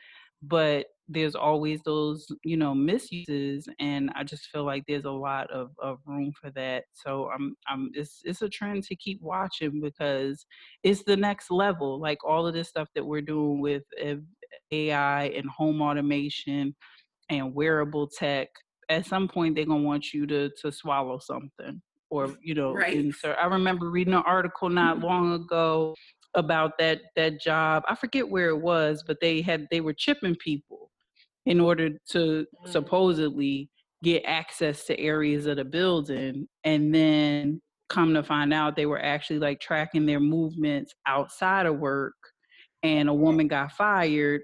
but 0.41 0.85
there's 1.09 1.35
always 1.35 1.81
those, 1.83 2.27
you 2.43 2.55
know, 2.55 2.73
misuses, 2.75 3.67
and 3.79 4.11
I 4.15 4.23
just 4.23 4.45
feel 4.47 4.63
like 4.63 4.83
there's 4.87 5.05
a 5.05 5.11
lot 5.11 5.49
of, 5.49 5.71
of 5.81 5.97
room 6.05 6.31
for 6.39 6.51
that. 6.51 6.83
So 6.93 7.29
I'm 7.33 7.55
I'm 7.67 7.89
it's 7.93 8.21
it's 8.23 8.43
a 8.43 8.49
trend 8.49 8.83
to 8.83 8.95
keep 8.95 9.19
watching 9.21 9.81
because 9.81 10.45
it's 10.83 11.03
the 11.03 11.17
next 11.17 11.49
level. 11.49 11.99
Like 11.99 12.23
all 12.23 12.45
of 12.45 12.53
this 12.53 12.69
stuff 12.69 12.87
that 12.95 13.05
we're 13.05 13.21
doing 13.21 13.59
with 13.59 13.83
AI 14.71 15.23
and 15.25 15.49
home 15.49 15.81
automation 15.81 16.75
and 17.29 17.53
wearable 17.53 18.07
tech. 18.07 18.49
At 18.89 19.05
some 19.05 19.27
point, 19.27 19.55
they're 19.55 19.65
gonna 19.65 19.83
want 19.83 20.13
you 20.13 20.27
to 20.27 20.49
to 20.61 20.71
swallow 20.71 21.19
something 21.19 21.81
or 22.09 22.35
you 22.41 22.53
know 22.55 22.73
right. 22.73 22.95
insert 22.97 23.37
i 23.39 23.45
remember 23.45 23.89
reading 23.89 24.13
an 24.13 24.23
article 24.25 24.69
not 24.69 24.95
mm-hmm. 24.95 25.05
long 25.05 25.33
ago 25.33 25.93
about 26.35 26.77
that 26.77 27.01
that 27.15 27.39
job 27.39 27.83
i 27.87 27.95
forget 27.95 28.27
where 28.27 28.49
it 28.49 28.59
was 28.59 29.03
but 29.05 29.17
they 29.21 29.41
had 29.41 29.67
they 29.71 29.81
were 29.81 29.93
chipping 29.93 30.35
people 30.35 30.88
in 31.49 31.59
order 31.59 31.89
to 32.09 32.17
mm. 32.17 32.45
supposedly 32.71 33.69
get 34.01 34.23
access 34.25 34.85
to 34.85 34.97
areas 34.97 35.45
of 35.45 35.57
the 35.57 35.65
building 35.65 36.47
and 36.63 36.95
then 36.95 37.61
come 37.89 38.13
to 38.13 38.23
find 38.23 38.53
out 38.53 38.75
they 38.75 38.85
were 38.85 39.01
actually 39.01 39.39
like 39.39 39.59
tracking 39.59 40.05
their 40.05 40.21
movements 40.21 40.93
outside 41.05 41.65
of 41.65 41.79
work 41.79 42.13
and 42.83 43.09
a 43.09 43.13
woman 43.13 43.47
got 43.47 43.73
fired 43.73 44.41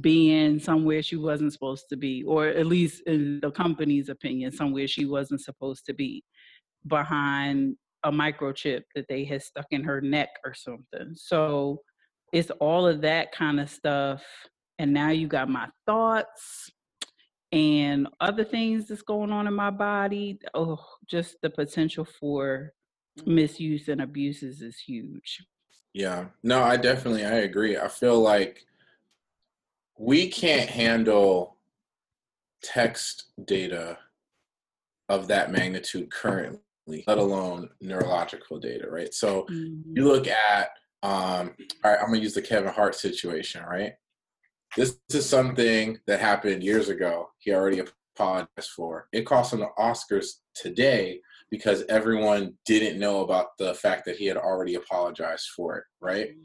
being 0.00 0.58
somewhere 0.58 1.02
she 1.02 1.16
wasn't 1.16 1.52
supposed 1.52 1.84
to 1.88 1.96
be 1.96 2.24
or 2.24 2.46
at 2.46 2.66
least 2.66 3.02
in 3.06 3.38
the 3.40 3.50
company's 3.50 4.08
opinion 4.08 4.50
somewhere 4.50 4.88
she 4.88 5.06
wasn't 5.06 5.40
supposed 5.40 5.86
to 5.86 5.94
be 5.94 6.24
behind 6.88 7.76
a 8.04 8.10
microchip 8.10 8.82
that 8.94 9.06
they 9.08 9.24
had 9.24 9.42
stuck 9.42 9.66
in 9.70 9.84
her 9.84 10.00
neck 10.00 10.30
or 10.44 10.54
something. 10.54 11.14
So 11.14 11.82
it's 12.32 12.50
all 12.60 12.86
of 12.86 13.00
that 13.02 13.32
kind 13.32 13.60
of 13.60 13.70
stuff. 13.70 14.24
And 14.82 14.92
now 14.92 15.10
you 15.10 15.28
got 15.28 15.48
my 15.48 15.68
thoughts 15.86 16.72
and 17.52 18.08
other 18.20 18.42
things 18.42 18.88
that's 18.88 19.02
going 19.02 19.30
on 19.30 19.46
in 19.46 19.54
my 19.54 19.70
body. 19.70 20.40
Oh, 20.54 20.84
just 21.08 21.36
the 21.40 21.50
potential 21.50 22.04
for 22.04 22.72
mm-hmm. 23.16 23.32
misuse 23.32 23.86
and 23.86 24.00
abuses 24.00 24.60
is 24.60 24.80
huge. 24.80 25.46
Yeah. 25.94 26.24
No, 26.42 26.64
I 26.64 26.76
definitely 26.78 27.24
I 27.24 27.42
agree. 27.42 27.78
I 27.78 27.86
feel 27.86 28.18
like 28.18 28.66
we 30.00 30.28
can't 30.28 30.68
handle 30.68 31.58
text 32.64 33.26
data 33.44 33.98
of 35.08 35.28
that 35.28 35.52
magnitude 35.52 36.10
currently 36.10 37.04
let 37.06 37.18
alone 37.18 37.68
neurological 37.80 38.58
data, 38.58 38.90
right? 38.90 39.14
So 39.14 39.42
mm-hmm. 39.42 39.92
you 39.94 40.08
look 40.08 40.26
at, 40.26 40.70
um, 41.04 41.54
all 41.84 41.92
right, 41.92 42.00
I'm 42.00 42.06
gonna 42.06 42.18
use 42.18 42.34
the 42.34 42.42
Kevin 42.42 42.72
Hart 42.72 42.96
situation, 42.96 43.62
right? 43.62 43.92
This, 44.76 44.98
is 45.10 45.28
something 45.28 45.98
that 46.06 46.20
happened 46.20 46.62
years 46.62 46.88
ago. 46.88 47.28
He 47.38 47.52
already 47.52 47.82
apologized 48.16 48.70
for. 48.74 49.08
It 49.12 49.26
cost 49.26 49.52
him 49.52 49.60
the 49.60 49.68
Oscars 49.78 50.26
today 50.54 51.20
because 51.50 51.84
everyone 51.90 52.54
didn't 52.64 52.98
know 52.98 53.20
about 53.20 53.58
the 53.58 53.74
fact 53.74 54.06
that 54.06 54.16
he 54.16 54.24
had 54.26 54.38
already 54.38 54.76
apologized 54.76 55.48
for 55.54 55.76
it, 55.76 55.84
right? 56.00 56.30
Mm-hmm. 56.30 56.42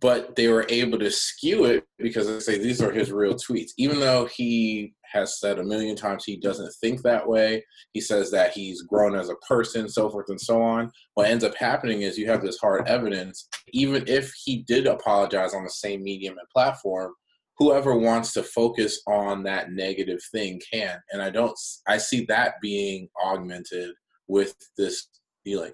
But 0.00 0.36
they 0.36 0.48
were 0.48 0.66
able 0.68 0.98
to 0.98 1.10
skew 1.10 1.64
it 1.64 1.84
because 1.98 2.26
they 2.26 2.40
say 2.40 2.58
these 2.58 2.82
are 2.82 2.92
his 2.92 3.10
real 3.10 3.34
tweets. 3.34 3.70
Even 3.78 3.98
though 3.98 4.26
he 4.26 4.94
has 5.12 5.40
said 5.40 5.58
a 5.58 5.64
million 5.64 5.96
times 5.96 6.24
he 6.24 6.36
doesn't 6.36 6.72
think 6.80 7.00
that 7.02 7.26
way, 7.26 7.64
he 7.92 8.00
says 8.00 8.30
that 8.30 8.52
he's 8.52 8.82
grown 8.82 9.14
as 9.14 9.30
a 9.30 9.36
person, 9.36 9.88
so 9.88 10.10
forth 10.10 10.26
and 10.28 10.40
so 10.40 10.60
on. 10.60 10.90
What 11.14 11.28
ends 11.28 11.44
up 11.44 11.56
happening 11.56 12.02
is 12.02 12.18
you 12.18 12.30
have 12.30 12.42
this 12.42 12.58
hard 12.58 12.86
evidence. 12.86 13.48
Even 13.68 14.04
if 14.06 14.32
he 14.44 14.64
did 14.64 14.86
apologize 14.86 15.54
on 15.54 15.64
the 15.64 15.70
same 15.70 16.02
medium 16.02 16.36
and 16.36 16.48
platform, 16.54 17.14
whoever 17.58 17.96
wants 17.96 18.32
to 18.34 18.42
focus 18.42 19.00
on 19.06 19.42
that 19.44 19.72
negative 19.72 20.20
thing 20.30 20.60
can. 20.70 20.98
And 21.10 21.22
I 21.22 21.30
don't, 21.30 21.58
I 21.88 21.98
see 21.98 22.26
that 22.26 22.60
being 22.60 23.08
augmented 23.24 23.94
with 24.28 24.54
this 24.76 25.08
healing, 25.44 25.72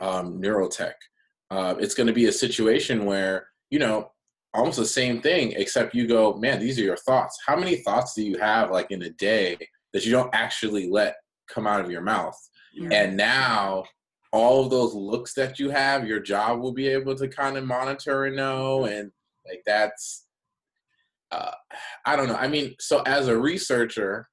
um, 0.00 0.40
neurotech. 0.40 0.94
Uh, 1.50 1.74
it's 1.78 1.94
going 1.94 2.06
to 2.06 2.12
be 2.12 2.26
a 2.26 2.32
situation 2.32 3.04
where 3.04 3.48
you 3.70 3.78
know, 3.78 4.10
almost 4.54 4.78
the 4.78 4.86
same 4.86 5.20
thing, 5.20 5.52
except 5.56 5.94
you 5.94 6.06
go, 6.06 6.34
man, 6.34 6.58
these 6.58 6.78
are 6.78 6.84
your 6.84 6.96
thoughts. 6.96 7.38
How 7.46 7.56
many 7.56 7.76
thoughts 7.76 8.14
do 8.14 8.22
you 8.22 8.38
have 8.38 8.70
like 8.70 8.90
in 8.90 9.02
a 9.02 9.10
day 9.10 9.56
that 9.92 10.04
you 10.04 10.12
don't 10.12 10.34
actually 10.34 10.88
let 10.90 11.16
come 11.48 11.66
out 11.66 11.80
of 11.80 11.90
your 11.90 12.00
mouth? 12.00 12.36
Yeah. 12.74 12.88
And 12.92 13.16
now 13.16 13.84
all 14.32 14.64
of 14.64 14.70
those 14.70 14.94
looks 14.94 15.34
that 15.34 15.58
you 15.58 15.70
have, 15.70 16.06
your 16.06 16.20
job 16.20 16.60
will 16.60 16.72
be 16.72 16.88
able 16.88 17.14
to 17.16 17.28
kind 17.28 17.56
of 17.56 17.64
monitor 17.64 18.24
and 18.24 18.36
know. 18.36 18.84
And 18.84 19.10
like 19.46 19.62
that's, 19.66 20.26
uh, 21.30 21.52
I 22.04 22.16
don't 22.16 22.28
know. 22.28 22.36
I 22.36 22.48
mean, 22.48 22.74
so 22.80 23.02
as 23.02 23.28
a 23.28 23.38
researcher, 23.38 24.28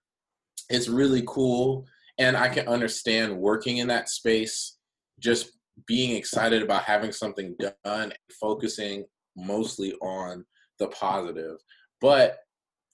it's 0.70 0.88
really 0.88 1.24
cool. 1.28 1.86
And 2.18 2.38
I 2.38 2.50
can 2.50 2.68
understand 2.68 3.38
working 3.38 3.78
in 3.78 3.88
that 3.88 4.10
space, 4.10 4.78
just 5.20 5.52
being 5.88 6.16
excited 6.16 6.62
about 6.62 6.84
having 6.84 7.12
something 7.12 7.56
done, 7.84 8.14
focusing 8.40 9.06
mostly 9.36 9.94
on 10.02 10.46
the 10.80 10.88
positive. 10.88 11.58
But 12.02 12.38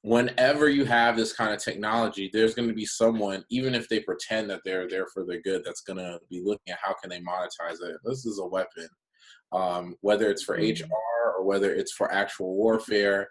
whenever 0.01 0.69
you 0.69 0.85
have 0.85 1.15
this 1.15 1.33
kind 1.33 1.53
of 1.53 1.63
technology, 1.63 2.29
there's 2.31 2.55
going 2.55 2.67
to 2.67 2.73
be 2.73 2.85
someone, 2.85 3.43
even 3.49 3.75
if 3.75 3.89
they 3.89 3.99
pretend 3.99 4.49
that 4.49 4.61
they're 4.63 4.87
there 4.87 5.07
for 5.13 5.25
the 5.25 5.39
good, 5.39 5.63
that's 5.65 5.81
going 5.81 5.97
to 5.97 6.19
be 6.29 6.41
looking 6.43 6.71
at 6.71 6.79
how 6.81 6.93
can 6.93 7.09
they 7.09 7.19
monetize 7.19 7.81
it. 7.81 7.97
This 8.03 8.25
is 8.25 8.39
a 8.39 8.47
weapon, 8.47 8.87
um, 9.51 9.95
whether 10.01 10.29
it's 10.29 10.43
for 10.43 10.57
mm-hmm. 10.57 10.85
HR 10.85 11.37
or 11.37 11.45
whether 11.45 11.73
it's 11.73 11.93
for 11.93 12.11
actual 12.11 12.55
warfare. 12.55 13.27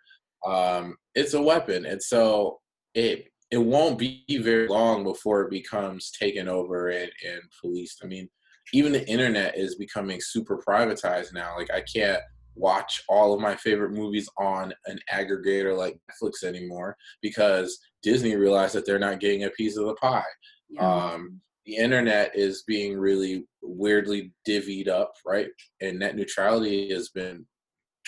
Um, 0.47 0.97
it's 1.15 1.35
a 1.35 1.43
weapon, 1.43 1.85
and 1.85 2.01
so 2.01 2.61
it 2.95 3.29
it 3.51 3.59
won't 3.59 3.99
be 3.99 4.25
very 4.31 4.69
long 4.69 5.05
before 5.05 5.43
it 5.43 5.51
becomes 5.51 6.11
taken 6.11 6.49
over 6.49 6.89
and, 6.89 7.11
and 7.27 7.41
policed. 7.61 8.03
I 8.05 8.07
mean, 8.07 8.29
even 8.75 8.93
the 8.93 9.09
internet 9.09 9.57
is 9.57 9.77
becoming 9.77 10.21
super 10.21 10.63
privatized 10.67 11.33
now. 11.33 11.57
Like 11.57 11.71
I 11.73 11.83
can't 11.83 12.23
watch 12.59 13.03
all 13.09 13.33
of 13.33 13.41
my 13.41 13.55
favorite 13.57 13.93
movies 13.93 14.29
on 14.39 14.73
an 14.87 14.99
aggregator 15.13 15.77
like 15.77 15.99
Netflix 16.11 16.43
anymore 16.43 16.97
because 17.23 17.79
Disney 18.03 18.37
realized 18.37 18.75
that 18.75 18.85
they're 18.85 18.99
not 18.99 19.21
getting 19.21 19.45
a 19.45 19.51
piece 19.51 19.77
of 19.77 19.87
the 19.87 19.95
pie. 19.95 20.23
Yeah. 20.69 20.81
Um, 20.81 21.41
the 21.67 21.77
internet 21.77 22.33
is 22.35 22.65
being 22.67 22.99
really 22.99 23.45
weirdly 23.63 24.33
divvied 24.49 24.89
up, 24.89 25.13
right? 25.27 25.49
And 25.81 25.99
net 25.99 26.17
neutrality 26.17 26.91
has 26.93 27.11
been 27.11 27.47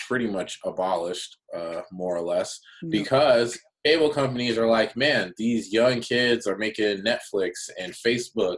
pretty 0.07 0.27
much 0.27 0.57
abolished, 0.65 1.37
uh, 1.55 1.81
more 1.91 2.17
or 2.17 2.21
less, 2.21 2.59
yeah. 2.81 2.89
because 2.89 3.59
cable 3.85 4.09
companies 4.09 4.57
are 4.57 4.67
like, 4.67 4.95
man, 4.97 5.33
these 5.37 5.71
young 5.71 6.01
kids 6.01 6.47
are 6.47 6.57
making 6.57 7.03
Netflix 7.03 7.69
and 7.79 7.93
Facebook. 7.93 8.57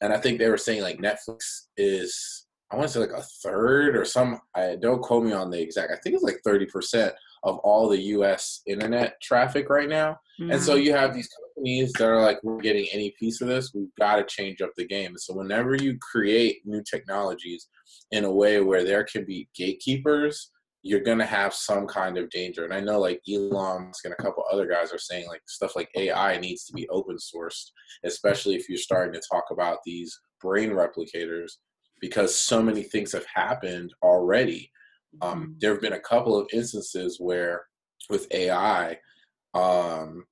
And 0.00 0.12
I 0.12 0.18
think 0.18 0.38
they 0.38 0.50
were 0.50 0.58
saying 0.58 0.82
like 0.82 0.98
Netflix 0.98 1.66
is 1.76 2.41
I 2.72 2.76
want 2.76 2.88
to 2.88 2.94
say 2.94 3.00
like 3.00 3.10
a 3.10 3.22
third 3.42 3.96
or 3.96 4.04
some. 4.04 4.40
I 4.54 4.76
don't 4.80 5.02
quote 5.02 5.24
me 5.24 5.32
on 5.32 5.50
the 5.50 5.60
exact. 5.60 5.92
I 5.92 5.96
think 5.96 6.14
it's 6.14 6.24
like 6.24 6.40
thirty 6.44 6.66
percent 6.66 7.12
of 7.44 7.58
all 7.58 7.88
the 7.88 8.00
US 8.00 8.62
internet 8.66 9.20
traffic 9.20 9.68
right 9.68 9.88
now. 9.88 10.16
Mm-hmm. 10.40 10.52
And 10.52 10.62
so 10.62 10.74
mm-hmm. 10.74 10.84
you 10.84 10.92
have 10.94 11.12
these 11.12 11.28
companies 11.28 11.92
that 11.94 12.08
are 12.08 12.22
like, 12.22 12.38
we're 12.42 12.60
getting 12.60 12.86
any 12.92 13.14
piece 13.18 13.40
of 13.40 13.48
this, 13.48 13.72
we've 13.74 13.94
got 13.98 14.16
to 14.16 14.24
change 14.24 14.62
up 14.62 14.70
the 14.76 14.86
game. 14.86 15.16
So 15.16 15.34
whenever 15.34 15.74
you 15.74 15.98
create 15.98 16.62
new 16.64 16.82
technologies 16.88 17.68
in 18.12 18.24
a 18.24 18.32
way 18.32 18.60
where 18.60 18.84
there 18.84 19.04
can 19.04 19.24
be 19.24 19.48
gatekeepers, 19.56 20.50
you're 20.84 21.00
gonna 21.00 21.26
have 21.26 21.54
some 21.54 21.86
kind 21.86 22.18
of 22.18 22.28
danger. 22.30 22.64
And 22.64 22.74
I 22.74 22.80
know 22.80 22.98
like 22.98 23.20
Elon 23.32 23.86
Musk 23.86 24.04
and 24.04 24.14
a 24.18 24.22
couple 24.22 24.44
other 24.52 24.66
guys 24.66 24.92
are 24.92 24.98
saying 24.98 25.26
like 25.28 25.42
stuff 25.46 25.76
like 25.76 25.88
AI 25.96 26.38
needs 26.38 26.64
to 26.66 26.72
be 26.72 26.88
open 26.88 27.16
sourced, 27.16 27.70
especially 28.04 28.56
if 28.56 28.68
you're 28.68 28.78
starting 28.78 29.14
to 29.14 29.22
talk 29.30 29.44
about 29.52 29.78
these 29.84 30.20
brain 30.40 30.70
replicators, 30.70 31.52
because 32.02 32.38
so 32.38 32.60
many 32.60 32.82
things 32.82 33.12
have 33.12 33.24
happened 33.32 33.94
already. 34.02 34.70
Um, 35.22 35.40
mm-hmm. 35.40 35.52
there 35.60 35.72
have 35.72 35.80
been 35.80 35.94
a 35.94 36.00
couple 36.00 36.36
of 36.36 36.48
instances 36.52 37.18
where 37.18 37.62
with 38.10 38.26
AI, 38.32 38.98
um, 39.54 40.24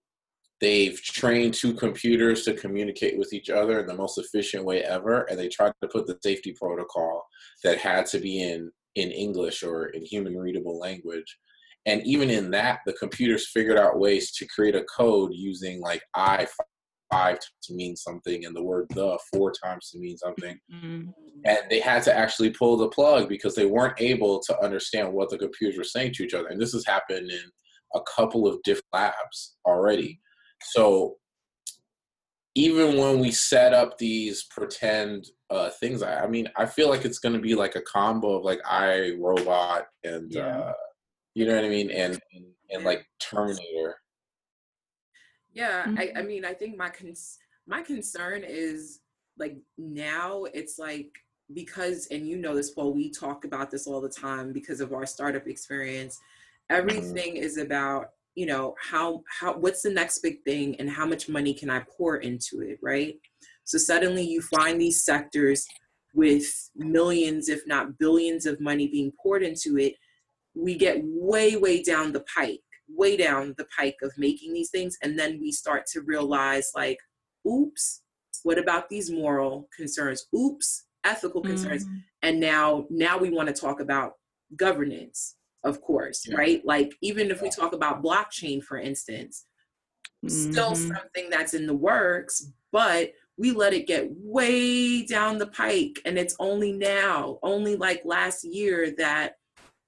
they've 0.61 1.01
trained 1.01 1.55
two 1.55 1.73
computers 1.73 2.45
to 2.45 2.55
communicate 2.55 3.19
with 3.19 3.33
each 3.33 3.49
other 3.49 3.79
in 3.81 3.87
the 3.87 3.95
most 3.95 4.19
efficient 4.19 4.65
way 4.65 4.83
ever, 4.83 5.23
and 5.23 5.39
they 5.39 5.49
tried 5.49 5.73
to 5.81 5.89
put 5.89 6.07
the 6.07 6.19
safety 6.23 6.55
protocol 6.61 7.25
that 7.65 7.79
had 7.79 8.05
to 8.07 8.19
be 8.19 8.43
in 8.43 8.71
in 8.97 9.13
English 9.13 9.63
or 9.63 9.87
in 9.91 10.05
human 10.05 10.37
readable 10.37 10.79
language. 10.79 11.39
And 11.87 12.05
even 12.05 12.29
in 12.29 12.51
that, 12.51 12.81
the 12.85 12.93
computers 12.95 13.49
figured 13.49 13.79
out 13.79 14.01
ways 14.01 14.33
to 14.33 14.47
create 14.49 14.75
a 14.75 14.85
code 14.85 15.31
using 15.33 15.81
like 15.81 16.03
I 16.15 16.49
five 17.11 17.39
to 17.63 17.75
mean 17.75 17.97
something 17.97 18.45
and 18.45 18.55
the 18.55 18.63
word 18.63 18.87
the 18.91 19.19
four 19.33 19.53
times 19.53 19.91
to 19.91 19.99
mean 19.99 20.17
something. 20.17 20.59
Mm-hmm. 20.73 21.11
And 21.45 21.59
they 21.69 21.81
had 21.81 22.03
to 22.05 22.17
actually 22.17 22.51
pull 22.51 22.77
the 22.77 22.89
plug 22.89 23.29
because 23.29 23.55
they 23.55 23.67
weren't 23.67 24.01
able 24.01 24.41
to 24.41 24.63
understand 24.63 25.13
what 25.13 25.31
the 25.31 25.39
computers 25.39 25.79
were 25.79 25.85
saying 25.85 26.15
to 26.15 26.25
each 26.25 26.35
other. 26.35 26.49
And 26.49 26.61
this 26.61 26.73
has 26.73 26.87
happened 26.87 27.31
in 27.31 27.43
a 27.95 28.01
couple 28.03 28.47
of 28.47 28.63
different 28.63 28.87
labs 28.93 29.57
already. 29.67 30.21
So 30.63 31.17
even 32.55 32.99
when 32.99 33.21
we 33.21 33.31
set 33.31 33.73
up 33.73 33.97
these 33.99 34.45
pretend 34.51 35.27
uh, 35.51 35.71
things, 35.81 36.03
I, 36.03 36.25
I, 36.25 36.27
mean, 36.27 36.49
I 36.57 36.67
feel 36.67 36.89
like 36.89 37.05
it's 37.05 37.19
going 37.19 37.35
to 37.35 37.41
be 37.41 37.55
like 37.55 37.77
a 37.77 37.83
combo 37.83 38.37
of 38.37 38.45
like 38.45 38.61
I 38.69 39.13
Robot 39.19 39.87
and 40.05 40.33
yeah. 40.33 40.59
uh, 40.59 40.73
you 41.35 41.47
know 41.47 41.55
what 41.55 41.65
I 41.65 41.69
mean, 41.69 41.91
and 41.91 42.21
and, 42.35 42.45
and 42.71 42.85
like 42.85 43.07
Terminator. 43.21 43.97
Yeah, 45.53 45.85
mm-hmm. 45.85 45.99
I, 45.99 46.13
I 46.17 46.23
mean, 46.23 46.45
I 46.45 46.55
think 46.55 46.77
my 46.77 46.91
cons- 46.91 47.39
my 47.67 47.83
concern 47.83 48.43
is 48.47 49.01
like 49.39 49.57
now 49.79 50.45
it's 50.53 50.79
like 50.79 51.11
because 51.55 52.07
and 52.11 52.29
you 52.29 52.37
know 52.37 52.55
this 52.55 52.73
well 52.77 52.93
we 52.93 53.11
talk 53.11 53.45
about 53.45 53.71
this 53.71 53.87
all 53.87 54.01
the 54.01 54.09
time 54.09 54.53
because 54.53 54.81
of 54.81 54.93
our 54.93 55.07
startup 55.07 55.47
experience 55.49 56.17
mm-hmm. 56.71 56.79
everything 56.79 57.35
mm-hmm. 57.35 57.43
is 57.43 57.57
about 57.59 58.11
you 58.35 58.47
know 58.47 58.75
how 58.81 59.23
how 59.41 59.57
what's 59.57 59.83
the 59.83 59.91
next 59.91 60.19
big 60.19 60.43
thing 60.45 60.77
and 60.79 60.89
how 60.89 61.07
much 61.07 61.29
money 61.29 61.53
can 61.53 61.71
i 61.71 61.83
pour 61.97 62.19
into 62.19 62.61
it 62.61 62.79
right 62.83 63.15
so 63.65 63.79
suddenly 63.79 64.23
you 64.23 64.41
find 64.41 64.81
these 64.81 65.03
sectors 65.03 65.67
with 66.15 66.71
millions 66.77 67.49
if 67.49 67.67
not 67.67 67.99
billions 67.99 68.47
of 68.47 68.61
money 68.61 68.89
being 68.89 69.13
poured 69.21 69.43
into 69.43 69.79
it 69.79 69.95
we 70.55 70.77
get 70.77 71.01
way 71.03 71.57
way 71.57 71.83
down 71.83 72.13
the 72.13 72.25
pike 72.35 72.61
way 72.95 73.17
down 73.17 73.55
the 73.59 73.67
pike 73.77 73.97
of 74.03 74.13
making 74.17 74.53
these 74.53 74.71
things 74.71 74.97
and 75.03 75.19
then 75.19 75.39
we 75.41 75.53
start 75.53 75.87
to 75.87 76.01
realize 76.03 76.71
like 76.75 76.99
oops 77.47 78.03
what 78.43 78.59
about 78.59 78.89
these 78.89 79.11
moral 79.11 79.69
concerns 79.77 80.27
oops 80.35 80.87
ethical 81.05 81.41
concerns 81.41 81.85
mm-hmm. 81.85 81.97
and 82.23 82.39
now 82.39 82.85
now 82.91 83.17
we 83.17 83.31
want 83.31 83.49
to 83.49 83.55
talk 83.55 83.81
about 83.81 84.15
governance 84.57 85.37
of 85.65 85.81
course, 85.81 86.27
yeah. 86.27 86.37
right? 86.37 86.65
Like 86.65 86.95
even 87.03 87.31
if 87.31 87.43
we 87.43 87.51
talk 87.51 87.73
about 87.73 88.03
blockchain, 88.03 88.63
for 88.63 88.79
instance, 88.79 89.45
mm-hmm. 90.25 90.53
still 90.53 90.75
something 90.75 91.29
that's 91.31 91.55
in 91.55 91.67
the 91.67 91.75
works, 91.75 92.47
but 92.73 93.13
we 93.37 93.53
let 93.53 93.73
it 93.73 93.87
get 93.87 94.09
way 94.11 95.05
down 95.05 95.39
the 95.39 95.47
pike. 95.47 95.99
And 96.05 96.19
it's 96.19 96.37
only 96.39 96.73
now, 96.73 97.39
only 97.43 97.77
like 97.77 98.03
last 98.05 98.45
year 98.45 98.95
that 98.99 99.37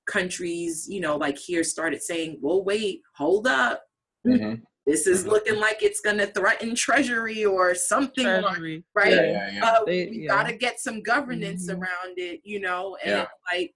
countries, 0.06 0.86
you 0.88 1.00
know, 1.00 1.16
like 1.16 1.38
here 1.38 1.64
started 1.64 2.02
saying, 2.02 2.38
well, 2.40 2.64
wait, 2.64 3.02
hold 3.14 3.46
up. 3.46 3.82
Mm-hmm. 4.26 4.62
This 4.86 5.06
is 5.06 5.20
mm-hmm. 5.20 5.30
looking 5.30 5.60
like 5.60 5.82
it's 5.82 6.00
going 6.00 6.18
to 6.18 6.26
threaten 6.26 6.74
treasury 6.74 7.44
or 7.44 7.74
something, 7.74 8.24
treasury. 8.24 8.84
right? 8.94 9.12
Yeah, 9.12 9.22
yeah, 9.22 9.50
yeah. 9.52 9.64
Uh, 9.64 9.84
they, 9.84 10.06
we 10.06 10.26
got 10.26 10.48
to 10.48 10.56
get 10.56 10.80
some 10.80 11.02
governance 11.02 11.70
mm-hmm. 11.70 11.80
around 11.80 12.18
it, 12.18 12.40
you 12.44 12.60
know, 12.60 12.96
and 13.04 13.26
like 13.52 13.74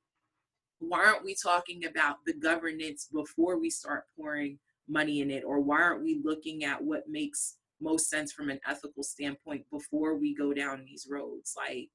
why 0.79 1.05
aren't 1.05 1.25
we 1.25 1.35
talking 1.35 1.87
about 1.87 2.17
the 2.27 2.35
governance 2.35 3.09
before 3.13 3.59
we 3.59 3.71
start 3.71 4.05
pouring 4.17 4.59
money 4.89 5.21
in 5.21 5.31
it 5.31 5.45
or 5.45 5.61
why 5.61 5.81
aren't 5.81 6.03
we 6.03 6.21
looking 6.25 6.65
at 6.65 6.83
what 6.83 7.09
makes 7.09 7.57
most 7.81 8.09
sense 8.09 8.33
from 8.33 8.51
an 8.51 8.61
ethical 8.67 9.03
standpoint 9.03 9.65
before 9.71 10.17
we 10.17 10.35
go 10.35 10.53
down 10.53 10.85
these 10.85 11.07
roads 11.11 11.55
like 11.57 11.91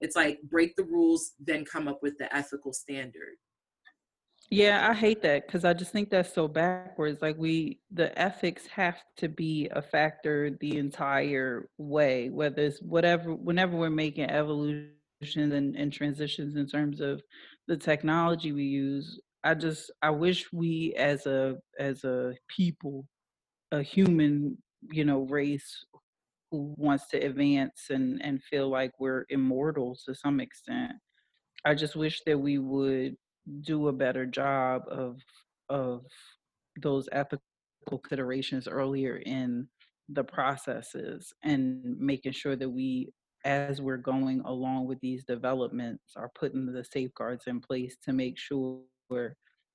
it's 0.00 0.16
like 0.16 0.40
break 0.42 0.74
the 0.76 0.84
rules 0.84 1.32
then 1.40 1.64
come 1.64 1.88
up 1.88 1.98
with 2.02 2.16
the 2.18 2.34
ethical 2.34 2.72
standard 2.72 3.36
yeah 4.50 4.88
i 4.90 4.94
hate 4.94 5.22
that 5.22 5.46
because 5.46 5.64
i 5.64 5.72
just 5.72 5.92
think 5.92 6.10
that's 6.10 6.34
so 6.34 6.48
backwards 6.48 7.22
like 7.22 7.36
we 7.38 7.78
the 7.92 8.16
ethics 8.20 8.66
have 8.66 8.96
to 9.16 9.28
be 9.28 9.68
a 9.72 9.80
factor 9.80 10.50
the 10.60 10.76
entire 10.76 11.68
way 11.78 12.28
whether 12.30 12.62
it's 12.62 12.82
whatever 12.82 13.32
whenever 13.32 13.76
we're 13.76 13.88
making 13.88 14.28
evolution 14.28 14.90
and, 15.36 15.76
and 15.76 15.92
transitions 15.92 16.56
in 16.56 16.66
terms 16.66 17.00
of 17.00 17.22
the 17.68 17.76
technology 17.76 18.50
we 18.50 18.64
use 18.64 19.20
i 19.44 19.54
just 19.54 19.90
i 20.02 20.10
wish 20.10 20.52
we 20.52 20.94
as 20.98 21.26
a 21.26 21.56
as 21.78 22.02
a 22.02 22.34
people 22.48 23.06
a 23.70 23.80
human 23.80 24.58
you 24.90 25.04
know 25.04 25.20
race 25.20 25.84
who 26.50 26.74
wants 26.76 27.06
to 27.06 27.18
advance 27.18 27.84
and 27.90 28.20
and 28.24 28.42
feel 28.42 28.68
like 28.68 28.90
we're 28.98 29.24
immortal 29.28 29.96
to 30.04 30.12
some 30.12 30.40
extent 30.40 30.92
i 31.64 31.72
just 31.72 31.94
wish 31.94 32.22
that 32.26 32.36
we 32.36 32.58
would 32.58 33.14
do 33.62 33.88
a 33.88 33.92
better 33.92 34.26
job 34.26 34.82
of 34.90 35.20
of 35.68 36.04
those 36.82 37.08
ethical 37.12 37.42
considerations 38.02 38.68
earlier 38.68 39.16
in 39.16 39.66
the 40.08 40.24
processes 40.24 41.32
and 41.42 41.82
making 41.98 42.32
sure 42.32 42.56
that 42.56 42.68
we 42.68 43.12
as 43.44 43.80
we're 43.80 43.96
going 43.96 44.40
along 44.44 44.86
with 44.86 45.00
these 45.00 45.24
developments 45.24 46.12
are 46.16 46.30
putting 46.34 46.66
the 46.66 46.84
safeguards 46.84 47.44
in 47.46 47.60
place 47.60 47.96
to 48.04 48.12
make 48.12 48.38
sure 48.38 48.80
we're 49.08 49.34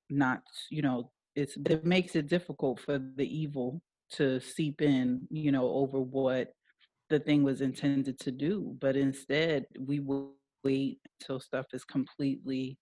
not 0.10 0.42
you 0.70 0.82
know 0.82 1.10
it's 1.36 1.58
it 1.66 1.86
makes 1.86 2.16
it 2.16 2.28
difficult 2.28 2.80
for 2.80 3.00
the 3.16 3.26
evil 3.26 3.82
to 4.12 4.40
seep 4.40 4.82
in 4.82 5.22
you 5.32 5.52
know 5.52 5.68
over 5.70 6.00
what 6.00 6.50
the 7.10 7.20
thing 7.20 7.44
was 7.44 7.62
intended 7.62 8.20
to 8.20 8.32
do 8.32 8.76
but 8.80 8.96
instead 8.96 9.66
we 9.80 10.00
will 10.00 10.34
wait 10.64 11.00
until 11.20 11.40
stuff 11.40 11.66
is 11.74 11.84
completely 11.84 12.78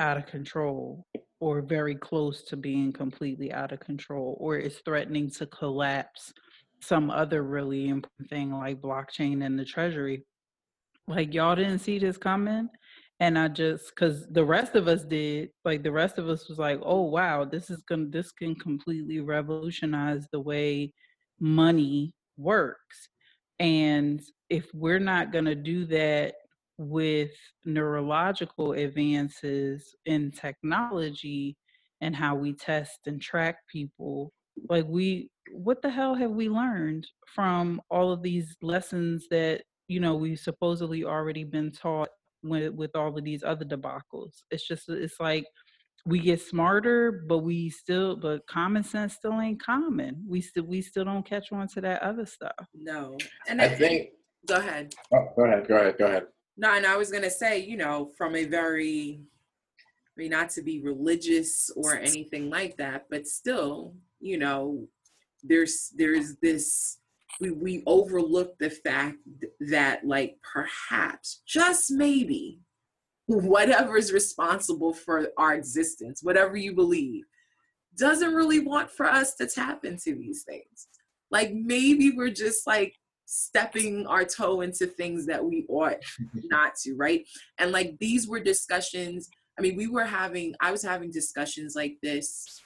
out 0.00 0.16
of 0.16 0.26
control 0.26 1.06
or 1.40 1.62
very 1.62 1.94
close 1.94 2.42
to 2.44 2.56
being 2.56 2.92
completely 2.92 3.52
out 3.52 3.72
of 3.72 3.80
control 3.80 4.36
or 4.40 4.56
is 4.56 4.80
threatening 4.84 5.30
to 5.30 5.46
collapse 5.46 6.32
some 6.82 7.10
other 7.10 7.42
really 7.42 7.88
important 7.88 8.28
thing 8.28 8.52
like 8.52 8.80
blockchain 8.80 9.44
and 9.44 9.58
the 9.58 9.64
treasury. 9.64 10.24
Like 11.06 11.34
y'all 11.34 11.56
didn't 11.56 11.80
see 11.80 11.98
this 11.98 12.16
coming 12.16 12.68
and 13.22 13.38
i 13.38 13.48
just 13.48 13.90
because 13.94 14.26
the 14.30 14.44
rest 14.44 14.74
of 14.76 14.88
us 14.88 15.04
did 15.04 15.50
like 15.64 15.82
the 15.82 15.92
rest 15.92 16.16
of 16.16 16.26
us 16.30 16.48
was 16.48 16.58
like 16.58 16.80
oh 16.82 17.02
wow 17.02 17.44
this 17.44 17.68
is 17.68 17.82
gonna 17.82 18.06
this 18.08 18.32
can 18.32 18.54
completely 18.54 19.20
revolutionize 19.20 20.26
the 20.32 20.40
way 20.40 20.90
money 21.40 22.12
works. 22.36 23.08
And 23.58 24.20
if 24.48 24.66
we're 24.74 24.98
not 24.98 25.32
gonna 25.32 25.54
do 25.54 25.84
that 25.86 26.34
with 26.80 27.30
neurological 27.66 28.72
advances 28.72 29.94
in 30.06 30.30
technology 30.30 31.54
and 32.00 32.16
how 32.16 32.34
we 32.34 32.54
test 32.54 33.00
and 33.06 33.20
track 33.20 33.58
people 33.70 34.32
like 34.68 34.86
we 34.88 35.30
what 35.52 35.82
the 35.82 35.90
hell 35.90 36.14
have 36.14 36.30
we 36.30 36.48
learned 36.48 37.06
from 37.34 37.82
all 37.90 38.10
of 38.10 38.22
these 38.22 38.56
lessons 38.62 39.26
that 39.30 39.62
you 39.88 40.00
know 40.00 40.14
we 40.14 40.34
supposedly 40.36 41.04
already 41.04 41.44
been 41.44 41.70
taught 41.70 42.08
with 42.42 42.72
with 42.72 42.94
all 42.94 43.16
of 43.16 43.24
these 43.24 43.44
other 43.44 43.64
debacles? 43.64 44.42
It's 44.50 44.66
just 44.66 44.88
it's 44.88 45.20
like 45.20 45.44
we 46.06 46.18
get 46.18 46.40
smarter 46.40 47.24
but 47.28 47.38
we 47.38 47.68
still 47.68 48.16
but 48.16 48.46
common 48.46 48.82
sense 48.82 49.14
still 49.14 49.38
ain't 49.40 49.62
common. 49.62 50.24
We 50.26 50.40
still 50.40 50.64
we 50.64 50.80
still 50.80 51.04
don't 51.04 51.26
catch 51.26 51.52
on 51.52 51.68
to 51.68 51.80
that 51.82 52.02
other 52.02 52.26
stuff. 52.26 52.66
No. 52.74 53.18
And 53.48 53.60
i, 53.60 53.66
I 53.66 53.68
think 53.68 54.10
go 54.46 54.56
ahead. 54.56 54.94
Oh, 55.12 55.28
go 55.36 55.44
ahead 55.44 55.68
go 55.68 55.76
ahead 55.76 55.98
go 55.98 56.06
ahead 56.06 56.26
no 56.60 56.72
and 56.74 56.86
i 56.86 56.96
was 56.96 57.10
gonna 57.10 57.30
say 57.30 57.58
you 57.58 57.76
know 57.76 58.10
from 58.16 58.36
a 58.36 58.44
very 58.44 59.20
I 60.20 60.22
mean, 60.22 60.32
not 60.32 60.50
to 60.50 60.62
be 60.62 60.82
religious 60.82 61.70
or 61.76 61.96
anything 61.96 62.50
like 62.50 62.76
that, 62.76 63.06
but 63.08 63.26
still, 63.26 63.94
you 64.18 64.36
know, 64.36 64.86
there's 65.42 65.90
there's 65.96 66.36
this 66.42 66.98
we 67.40 67.50
we 67.52 67.82
overlook 67.86 68.58
the 68.58 68.68
fact 68.68 69.16
that 69.60 70.04
like 70.04 70.36
perhaps 70.42 71.40
just 71.46 71.90
maybe 71.90 72.60
whatever 73.26 73.96
is 73.96 74.12
responsible 74.12 74.92
for 74.92 75.28
our 75.38 75.54
existence, 75.54 76.20
whatever 76.22 76.56
you 76.56 76.74
believe, 76.74 77.24
doesn't 77.96 78.34
really 78.34 78.60
want 78.60 78.90
for 78.90 79.06
us 79.06 79.34
to 79.36 79.46
tap 79.46 79.84
into 79.84 80.14
these 80.16 80.42
things. 80.42 80.88
Like 81.30 81.52
maybe 81.54 82.10
we're 82.10 82.30
just 82.30 82.66
like 82.66 82.94
stepping 83.32 84.04
our 84.08 84.24
toe 84.24 84.60
into 84.60 84.86
things 84.86 85.24
that 85.24 85.44
we 85.44 85.64
ought 85.68 85.98
not 86.50 86.74
to, 86.74 86.94
right? 86.96 87.24
And 87.58 87.70
like 87.70 87.96
these 88.00 88.26
were 88.26 88.40
discussions. 88.40 89.30
I 89.56 89.62
mean, 89.62 89.76
we 89.76 89.86
were 89.86 90.04
having, 90.04 90.54
I 90.60 90.72
was 90.72 90.82
having 90.82 91.12
discussions 91.12 91.76
like 91.76 91.96
this 92.02 92.60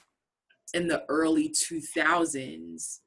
in 0.73 0.87
the 0.87 1.03
early 1.07 1.49
2000s 1.49 2.99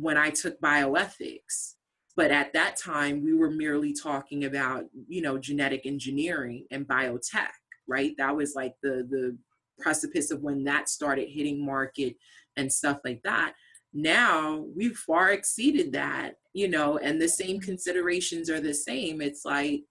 when 0.00 0.16
I 0.16 0.30
took 0.30 0.58
bioethics. 0.62 1.74
But 2.16 2.30
at 2.30 2.54
that 2.54 2.76
time, 2.78 3.22
we 3.22 3.34
were 3.34 3.50
merely 3.50 3.92
talking 3.92 4.46
about, 4.46 4.86
you 5.08 5.20
know, 5.20 5.38
genetic 5.38 5.84
engineering 5.84 6.64
and 6.70 6.88
biotech, 6.88 7.52
right? 7.86 8.12
That 8.16 8.34
was 8.34 8.54
like 8.56 8.74
the 8.82 9.06
the 9.08 9.36
precipice 9.78 10.32
of 10.32 10.42
when 10.42 10.64
that 10.64 10.88
started 10.88 11.28
hitting 11.28 11.64
market 11.64 12.16
and 12.56 12.72
stuff 12.72 12.98
like 13.04 13.22
that. 13.22 13.54
Now 13.92 14.64
we've 14.74 14.96
far 14.96 15.30
exceeded 15.30 15.92
that, 15.92 16.34
you 16.52 16.68
know, 16.68 16.98
and 16.98 17.20
the 17.20 17.28
same 17.28 17.56
mm-hmm. 17.56 17.64
considerations 17.64 18.50
are 18.50 18.60
the 18.60 18.74
same. 18.74 19.20
It's 19.20 19.44
like 19.44 19.82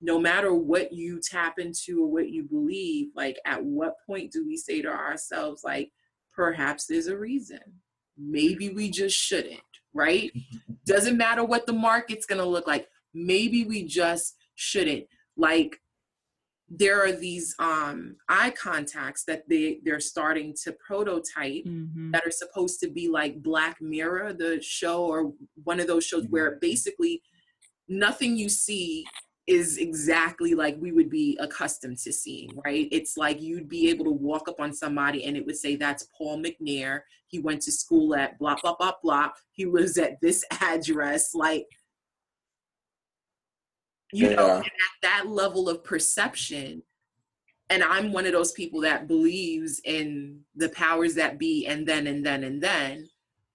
no 0.00 0.18
matter 0.18 0.52
what 0.52 0.92
you 0.92 1.20
tap 1.20 1.58
into 1.58 2.02
or 2.02 2.10
what 2.10 2.28
you 2.28 2.42
believe, 2.42 3.08
like 3.14 3.38
at 3.46 3.62
what 3.62 3.94
point 4.04 4.32
do 4.32 4.44
we 4.44 4.56
say 4.56 4.82
to 4.82 4.88
ourselves, 4.88 5.62
like, 5.64 5.90
perhaps 6.34 6.86
there's 6.86 7.06
a 7.06 7.16
reason? 7.16 7.60
Maybe 8.18 8.70
we 8.70 8.90
just 8.90 9.16
shouldn't, 9.16 9.60
right? 9.94 10.32
Mm-hmm. 10.36 10.74
Doesn't 10.86 11.16
matter 11.16 11.44
what 11.44 11.66
the 11.66 11.72
market's 11.72 12.26
gonna 12.26 12.44
look 12.44 12.66
like. 12.66 12.88
Maybe 13.14 13.64
we 13.64 13.84
just 13.84 14.36
shouldn't. 14.54 15.06
Like 15.36 15.78
there 16.74 17.04
are 17.04 17.12
these 17.12 17.54
um, 17.58 18.16
eye 18.30 18.50
contacts 18.50 19.24
that 19.24 19.46
they 19.46 19.80
they're 19.84 20.00
starting 20.00 20.54
to 20.64 20.72
prototype 20.72 21.64
mm-hmm. 21.66 22.12
that 22.12 22.26
are 22.26 22.30
supposed 22.30 22.80
to 22.80 22.88
be 22.88 23.08
like 23.08 23.42
Black 23.42 23.80
Mirror, 23.82 24.32
the 24.32 24.58
show, 24.62 25.04
or 25.04 25.32
one 25.64 25.80
of 25.80 25.86
those 25.86 26.04
shows 26.04 26.24
mm-hmm. 26.24 26.32
where 26.32 26.58
basically 26.62 27.22
nothing 27.88 28.38
you 28.38 28.48
see 28.48 29.04
is 29.46 29.76
exactly 29.76 30.54
like 30.54 30.76
we 30.78 30.92
would 30.92 31.10
be 31.10 31.36
accustomed 31.40 31.98
to 31.98 32.12
seeing, 32.12 32.48
right? 32.64 32.88
It's 32.90 33.18
like 33.18 33.42
you'd 33.42 33.68
be 33.68 33.90
able 33.90 34.06
to 34.06 34.12
walk 34.12 34.48
up 34.48 34.58
on 34.58 34.72
somebody 34.72 35.24
and 35.24 35.36
it 35.36 35.44
would 35.44 35.56
say, 35.56 35.76
That's 35.76 36.08
Paul 36.16 36.42
McNeil. 36.42 37.00
He 37.26 37.38
went 37.38 37.60
to 37.62 37.72
school 37.72 38.14
at 38.14 38.38
blah, 38.38 38.56
blah, 38.62 38.76
blah, 38.76 38.92
blah. 39.02 39.30
He 39.50 39.66
lives 39.66 39.98
at 39.98 40.20
this 40.22 40.42
address. 40.62 41.34
Like, 41.34 41.66
you 44.12 44.30
yeah. 44.30 44.36
know, 44.36 44.58
at 44.58 44.64
that 45.02 45.28
level 45.28 45.68
of 45.68 45.82
perception, 45.82 46.82
and 47.70 47.82
I'm 47.82 48.12
one 48.12 48.26
of 48.26 48.32
those 48.32 48.52
people 48.52 48.80
that 48.82 49.08
believes 49.08 49.80
in 49.84 50.40
the 50.54 50.68
powers 50.70 51.14
that 51.14 51.38
be 51.38 51.66
and 51.66 51.86
then 51.86 52.06
and 52.06 52.24
then 52.24 52.44
and 52.44 52.62
then 52.62 53.08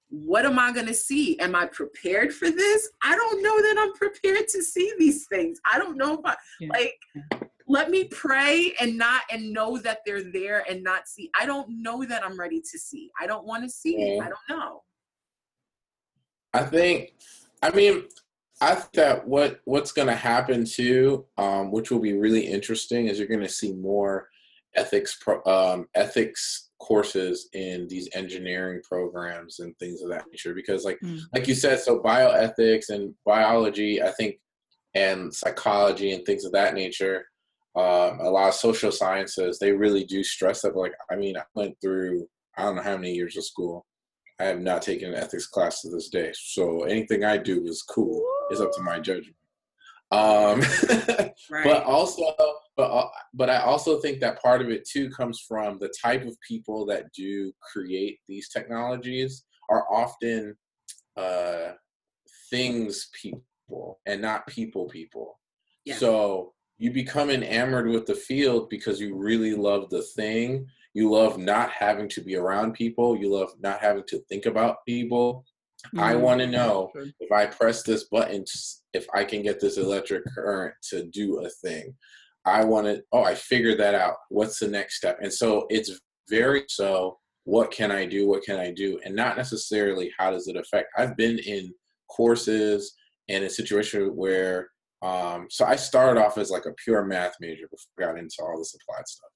what 0.09 0.45
am 0.45 0.57
I 0.57 0.71
going 0.71 0.85
to 0.87 0.93
see? 0.93 1.37
Am 1.39 1.55
I 1.55 1.65
prepared 1.65 2.33
for 2.33 2.49
this? 2.49 2.89
I 3.03 3.15
don't 3.15 3.43
know 3.43 3.61
that 3.61 3.75
I'm 3.77 3.93
prepared 3.93 4.47
to 4.49 4.63
see 4.63 4.93
these 4.97 5.25
things. 5.27 5.59
I 5.71 5.77
don't 5.77 5.97
know 5.97 6.13
if 6.13 6.25
I, 6.25 6.35
yeah. 6.59 6.69
like, 6.69 6.97
let 7.67 7.89
me 7.89 8.05
pray 8.05 8.73
and 8.79 8.97
not, 8.97 9.23
and 9.29 9.51
know 9.51 9.77
that 9.79 9.99
they're 10.05 10.31
there 10.31 10.63
and 10.69 10.81
not 10.81 11.07
see. 11.07 11.29
I 11.37 11.45
don't 11.45 11.81
know 11.81 12.05
that 12.05 12.23
I'm 12.23 12.39
ready 12.39 12.61
to 12.61 12.79
see. 12.79 13.11
I 13.19 13.27
don't 13.27 13.45
want 13.45 13.63
to 13.63 13.69
see 13.69 13.97
yeah. 13.99 14.05
it. 14.05 14.21
I 14.21 14.29
don't 14.29 14.49
know. 14.49 14.83
I 16.53 16.63
think, 16.63 17.13
I 17.61 17.71
mean, 17.71 18.05
I 18.59 18.75
think 18.75 18.93
that 18.93 19.27
what 19.27 19.59
what's 19.65 19.91
going 19.91 20.07
to 20.07 20.15
happen 20.15 20.65
too, 20.65 21.25
um, 21.37 21.71
which 21.71 21.91
will 21.91 21.99
be 21.99 22.13
really 22.13 22.45
interesting, 22.45 23.07
is 23.07 23.19
you're 23.19 23.27
going 23.27 23.41
to 23.41 23.49
see 23.49 23.73
more 23.73 24.29
ethics 24.75 25.17
pro, 25.21 25.43
um, 25.45 25.87
ethics 25.95 26.69
courses 26.79 27.49
in 27.53 27.87
these 27.87 28.07
engineering 28.13 28.81
programs 28.87 29.59
and 29.59 29.77
things 29.77 30.01
of 30.01 30.09
that 30.09 30.25
nature 30.31 30.53
because 30.53 30.85
like 30.85 30.99
mm. 31.03 31.19
like 31.33 31.47
you 31.47 31.55
said 31.55 31.79
so 31.79 31.99
bioethics 31.99 32.89
and 32.89 33.15
biology 33.25 34.01
i 34.01 34.11
think 34.11 34.35
and 34.93 35.33
psychology 35.33 36.11
and 36.13 36.23
things 36.25 36.45
of 36.45 36.51
that 36.51 36.75
nature 36.75 37.25
um, 37.75 38.19
a 38.21 38.29
lot 38.29 38.49
of 38.49 38.53
social 38.53 38.91
sciences 38.91 39.57
they 39.57 39.71
really 39.71 40.03
do 40.03 40.23
stress 40.23 40.61
that 40.61 40.75
like 40.75 40.93
i 41.09 41.15
mean 41.15 41.35
i 41.35 41.41
went 41.55 41.75
through 41.81 42.27
i 42.57 42.61
don't 42.61 42.75
know 42.75 42.83
how 42.83 42.95
many 42.95 43.13
years 43.13 43.35
of 43.35 43.43
school 43.43 43.86
i 44.39 44.43
have 44.43 44.61
not 44.61 44.81
taken 44.81 45.13
an 45.13 45.15
ethics 45.15 45.47
class 45.47 45.81
to 45.81 45.89
this 45.89 46.09
day 46.09 46.31
so 46.33 46.83
anything 46.83 47.23
i 47.23 47.37
do 47.37 47.65
is 47.65 47.81
cool 47.83 48.23
it's 48.49 48.61
up 48.61 48.71
to 48.71 48.81
my 48.81 48.99
judgment 48.99 49.35
um, 50.09 50.61
right. 51.49 51.65
but 51.65 51.83
also 51.83 52.23
but 52.77 52.91
uh, 52.91 53.09
but 53.33 53.49
I 53.49 53.57
also 53.57 53.99
think 53.99 54.19
that 54.21 54.41
part 54.41 54.61
of 54.61 54.69
it 54.69 54.87
too 54.87 55.09
comes 55.09 55.43
from 55.45 55.79
the 55.79 55.93
type 56.01 56.25
of 56.25 56.39
people 56.47 56.85
that 56.85 57.11
do 57.11 57.51
create 57.73 58.19
these 58.27 58.49
technologies 58.49 59.43
are 59.69 59.91
often 59.91 60.55
uh, 61.17 61.71
things 62.49 63.09
people 63.19 63.99
and 64.05 64.21
not 64.21 64.47
people 64.47 64.87
people. 64.87 65.39
Yeah. 65.85 65.95
So 65.95 66.53
you 66.77 66.91
become 66.91 67.31
enamored 67.31 67.87
with 67.87 68.05
the 68.05 68.15
field 68.15 68.69
because 68.69 69.01
you 69.01 69.15
really 69.15 69.55
love 69.55 69.89
the 69.89 70.03
thing. 70.03 70.67
You 70.97 71.11
love 71.11 71.37
not 71.37 71.69
having 71.69 72.09
to 72.09 72.21
be 72.21 72.37
around 72.37 72.73
people. 72.73 73.15
You 73.15 73.31
love 73.31 73.51
not 73.59 73.81
having 73.81 74.01
to 74.07 74.19
think 74.29 74.47
about 74.47 74.77
people. 74.87 75.45
Mm-hmm. 75.85 75.99
I 75.99 76.15
want 76.15 76.39
to 76.39 76.47
know 76.47 76.89
if 77.19 77.31
I 77.31 77.45
press 77.45 77.83
this 77.83 78.05
button, 78.05 78.43
if 78.93 79.05
I 79.13 79.23
can 79.23 79.43
get 79.43 79.59
this 79.59 79.77
electric 79.77 80.23
current 80.33 80.73
to 80.89 81.03
do 81.03 81.45
a 81.45 81.49
thing. 81.49 81.93
I 82.47 82.65
want 82.65 82.87
to, 82.87 83.03
oh, 83.11 83.23
I 83.23 83.35
figured 83.35 83.79
that 83.79 83.93
out. 83.93 84.15
What's 84.29 84.57
the 84.57 84.69
next 84.69 84.97
step? 84.97 85.19
And 85.21 85.31
so 85.31 85.67
it's 85.69 85.91
very 86.31 86.63
so, 86.67 87.19
what 87.43 87.69
can 87.69 87.91
I 87.91 88.07
do? 88.07 88.27
What 88.27 88.41
can 88.41 88.57
I 88.57 88.71
do? 88.71 88.99
And 89.05 89.15
not 89.15 89.37
necessarily 89.37 90.11
how 90.17 90.31
does 90.31 90.47
it 90.47 90.55
affect. 90.55 90.87
I've 90.97 91.15
been 91.15 91.37
in 91.37 91.71
courses 92.09 92.95
and 93.29 93.43
a 93.43 93.51
situation 93.51 94.15
where, 94.15 94.71
um, 95.03 95.45
so 95.51 95.63
I 95.63 95.75
started 95.75 96.19
off 96.19 96.39
as 96.39 96.49
like 96.49 96.65
a 96.65 96.73
pure 96.83 97.05
math 97.05 97.35
major 97.39 97.67
before 97.69 98.09
I 98.09 98.13
got 98.13 98.19
into 98.19 98.37
all 98.41 98.57
this 98.57 98.73
applied 98.73 99.07
stuff. 99.07 99.29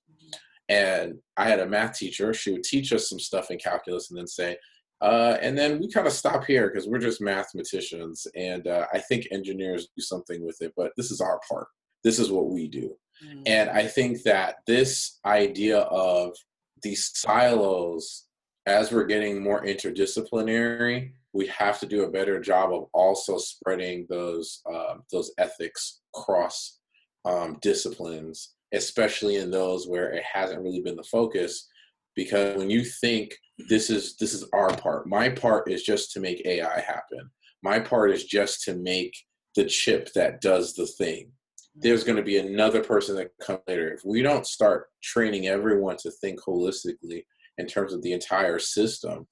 And 0.72 1.16
I 1.36 1.50
had 1.50 1.60
a 1.60 1.66
math 1.66 1.98
teacher. 1.98 2.34
She 2.34 2.54
would 2.54 2.64
teach 2.64 2.94
us 2.94 3.10
some 3.10 3.20
stuff 3.20 3.52
in 3.52 3.58
calculus 3.58 4.10
and 4.10 4.18
then 4.18 4.28
say, 4.28 4.56
uh, 5.02 5.36
and 5.42 5.58
then 5.58 5.80
we 5.80 5.92
kind 5.92 6.08
of 6.08 6.14
stop 6.14 6.46
here 6.46 6.70
because 6.70 6.88
we're 6.88 6.98
just 6.98 7.22
mathematicians. 7.22 8.26
And 8.36 8.68
uh, 8.68 8.86
I 8.94 9.00
think 9.00 9.28
engineers 9.32 9.90
do 9.98 10.02
something 10.02 10.46
with 10.46 10.62
it, 10.62 10.72
but 10.78 10.94
this 10.96 11.12
is 11.12 11.20
our 11.20 11.42
part. 11.50 11.68
This 12.06 12.20
is 12.20 12.32
what 12.32 12.50
we 12.50 12.70
do. 12.70 12.96
Mm. 13.26 13.44
And 13.48 13.70
I 13.70 13.86
think 13.86 14.24
that 14.24 14.58
this 14.66 15.20
idea 15.26 15.80
of 15.80 16.36
these 16.82 17.12
silos, 17.16 18.28
as 18.66 18.94
we're 18.94 19.06
getting 19.06 19.44
more 19.44 19.66
interdisciplinary, 19.66 21.12
we 21.34 21.48
have 21.48 21.80
to 21.82 21.86
do 21.86 22.04
a 22.04 22.12
better 22.12 22.40
job 22.40 22.72
of 22.72 22.86
also 22.94 23.38
spreading 23.38 24.06
those 24.10 24.62
um, 24.70 25.04
those 25.12 25.32
ethics 25.38 26.02
across 26.16 26.80
um, 27.26 27.58
disciplines, 27.62 28.54
especially 28.74 29.38
in 29.38 29.52
those 29.52 29.88
where 29.88 30.12
it 30.12 30.24
hasn't 30.24 30.62
really 30.62 30.82
been 30.82 30.96
the 30.96 31.04
focus. 31.04 31.68
Because 32.16 32.58
when 32.58 32.70
you 32.70 32.84
think 32.84 33.36
this 33.70 33.90
is 33.90 34.18
this 34.18 34.34
is 34.34 34.48
our 34.54 34.76
part, 34.76 35.08
my 35.08 35.30
part 35.30 35.72
is 35.72 35.84
just 35.84 36.12
to 36.14 36.20
make 36.20 36.46
AI 36.46 36.80
happen. 36.80 37.30
My 37.64 37.80
part 37.80 38.12
is 38.12 38.26
just 38.26 38.64
to 38.64 38.76
make 38.76 39.16
the 39.56 39.66
chip 39.66 40.12
that 40.14 40.42
does 40.42 40.74
the 40.74 40.88
thing 40.88 41.32
there's 41.76 42.04
going 42.04 42.18
to 42.18 42.24
be 42.24 42.38
another 42.38 42.84
person 42.84 43.16
that 43.16 43.32
comes 43.42 43.62
later. 43.68 43.94
If 43.94 44.02
we 44.04 44.22
don't 44.22 44.46
start 44.46 44.88
training 45.02 45.48
everyone 45.48 45.98
to 45.98 46.12
think 46.12 46.40
holistically 46.42 47.24
in 47.58 47.68
terms 47.68 47.94
of 47.94 48.02
the 48.02 48.14
entire 48.14 48.60
system, 48.60 49.28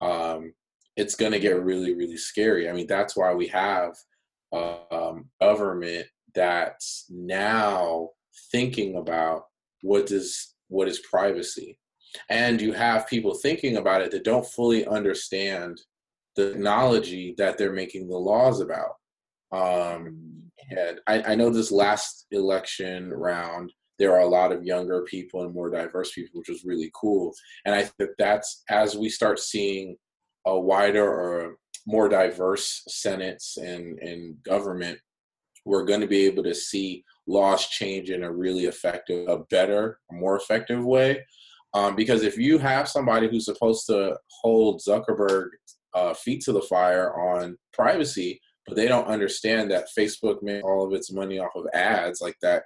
um, 0.00 0.52
it's 0.96 1.14
going 1.14 1.32
to 1.32 1.38
get 1.38 1.62
really, 1.62 1.94
really 1.94 2.16
scary. 2.16 2.68
I 2.68 2.72
mean, 2.72 2.86
that's 2.86 3.16
why 3.16 3.32
we 3.34 3.46
have 3.48 3.94
um, 4.52 5.28
government 5.40 6.06
that's 6.34 7.06
now 7.10 8.10
thinking 8.52 8.96
about 8.96 9.44
what 9.82 10.06
does 10.06 10.54
what 10.68 10.88
is 10.88 11.00
privacy, 11.10 11.78
and 12.30 12.60
you 12.60 12.72
have 12.72 13.06
people 13.06 13.34
thinking 13.34 13.76
about 13.76 14.02
it 14.02 14.10
that 14.10 14.24
don't 14.24 14.46
fully 14.46 14.86
understand 14.86 15.80
the 16.36 16.52
technology 16.52 17.34
that 17.38 17.58
they're 17.58 17.72
making 17.72 18.08
the 18.08 18.16
laws 18.16 18.60
about. 18.60 18.94
Um, 19.52 20.50
and 20.70 20.98
I, 21.06 21.22
I 21.22 21.34
know 21.34 21.50
this 21.50 21.70
last 21.70 22.26
election 22.32 23.10
round, 23.10 23.72
there 23.98 24.12
are 24.12 24.20
a 24.20 24.28
lot 24.28 24.50
of 24.50 24.64
younger 24.64 25.02
people 25.02 25.44
and 25.44 25.54
more 25.54 25.70
diverse 25.70 26.12
people, 26.12 26.40
which 26.40 26.48
was 26.48 26.64
really 26.64 26.90
cool. 27.00 27.32
And 27.64 27.74
I 27.74 27.82
think 27.82 27.94
that 27.98 28.18
that's 28.18 28.64
as 28.68 28.96
we 28.96 29.08
start 29.08 29.38
seeing 29.38 29.96
a 30.46 30.58
wider 30.58 31.06
or 31.06 31.56
more 31.86 32.08
diverse 32.08 32.82
senates 32.88 33.56
and, 33.56 33.98
and 34.00 34.42
government, 34.42 34.98
we're 35.64 35.84
going 35.84 36.00
to 36.00 36.06
be 36.06 36.26
able 36.26 36.42
to 36.44 36.54
see 36.54 37.04
laws 37.26 37.66
change 37.68 38.10
in 38.10 38.22
a 38.22 38.32
really 38.32 38.64
effective, 38.64 39.28
a 39.28 39.38
better, 39.50 39.98
more 40.10 40.36
effective 40.36 40.84
way. 40.84 41.24
Um, 41.72 41.96
because 41.96 42.22
if 42.22 42.36
you 42.36 42.58
have 42.58 42.88
somebody 42.88 43.28
who's 43.28 43.46
supposed 43.46 43.86
to 43.86 44.16
hold 44.42 44.80
Zuckerberg 44.86 45.48
uh, 45.94 46.14
feet 46.14 46.42
to 46.44 46.52
the 46.52 46.62
fire 46.62 47.18
on 47.18 47.56
privacy, 47.72 48.40
but 48.66 48.76
they 48.76 48.88
don't 48.88 49.08
understand 49.08 49.70
that 49.70 49.88
Facebook 49.96 50.42
made 50.42 50.62
all 50.62 50.86
of 50.86 50.92
its 50.92 51.12
money 51.12 51.38
off 51.38 51.54
of 51.56 51.66
ads 51.74 52.20
like 52.20 52.36
that. 52.42 52.64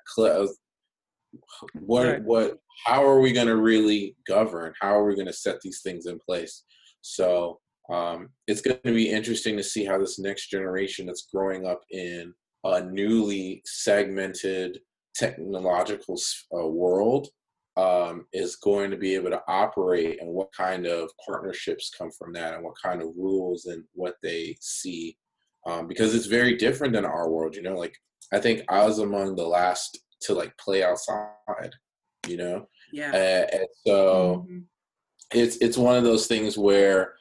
what 1.75 2.07
right. 2.07 2.23
what 2.23 2.59
how 2.87 3.05
are 3.05 3.21
we 3.21 3.33
going 3.33 3.49
to 3.49 3.57
really 3.57 4.15
govern? 4.27 4.73
How 4.81 4.95
are 4.95 5.05
we 5.05 5.15
going 5.15 5.27
to 5.27 5.33
set 5.33 5.61
these 5.61 5.81
things 5.83 6.07
in 6.07 6.19
place? 6.19 6.65
So 7.01 7.59
um, 7.91 8.29
it's 8.47 8.61
going 8.61 8.79
to 8.85 8.95
be 8.95 9.11
interesting 9.11 9.57
to 9.57 9.63
see 9.63 9.85
how 9.85 9.99
this 9.99 10.19
next 10.19 10.49
generation 10.49 11.07
that's 11.07 11.29
growing 11.33 11.67
up 11.67 11.81
in 11.91 12.33
a 12.65 12.83
newly 12.83 13.63
segmented 13.65 14.81
technological 15.15 16.17
uh, 16.57 16.67
world 16.67 17.29
um, 17.77 18.27
is 18.33 18.57
going 18.57 18.91
to 18.91 18.97
be 18.97 19.15
able 19.15 19.31
to 19.31 19.43
operate 19.47 20.21
and 20.21 20.31
what 20.31 20.53
kind 20.53 20.87
of 20.87 21.11
partnerships 21.25 21.93
come 21.97 22.11
from 22.19 22.33
that 22.33 22.55
and 22.55 22.65
what 22.65 22.75
kind 22.83 23.01
of 23.01 23.09
rules 23.17 23.67
and 23.67 23.85
what 23.93 24.15
they 24.23 24.57
see. 24.61 25.17
Um, 25.67 25.87
because 25.87 26.15
it's 26.15 26.27
very 26.27 26.57
different 26.57 26.95
than 26.95 27.05
our 27.05 27.29
world 27.29 27.55
you 27.55 27.63
know 27.63 27.75
like 27.75 27.95
i 28.33 28.39
think 28.39 28.63
i 28.71 28.87
was 28.87 29.01
among 29.01 29.35
the 29.35 29.47
last 29.47 29.99
to 30.23 30.33
like 30.33 30.57
play 30.57 30.83
outside 30.83 31.73
you 32.29 32.37
know? 32.37 32.69
Yeah. 32.93 33.11
Uh, 33.11 33.57
and 33.57 33.67
so 33.87 34.47
mm-hmm. 34.49 34.59
it's 35.33 35.57
it's 35.57 35.77
one 35.77 35.97
of 35.97 36.05
those 36.05 36.27
things 36.27 36.57
where 36.57 37.15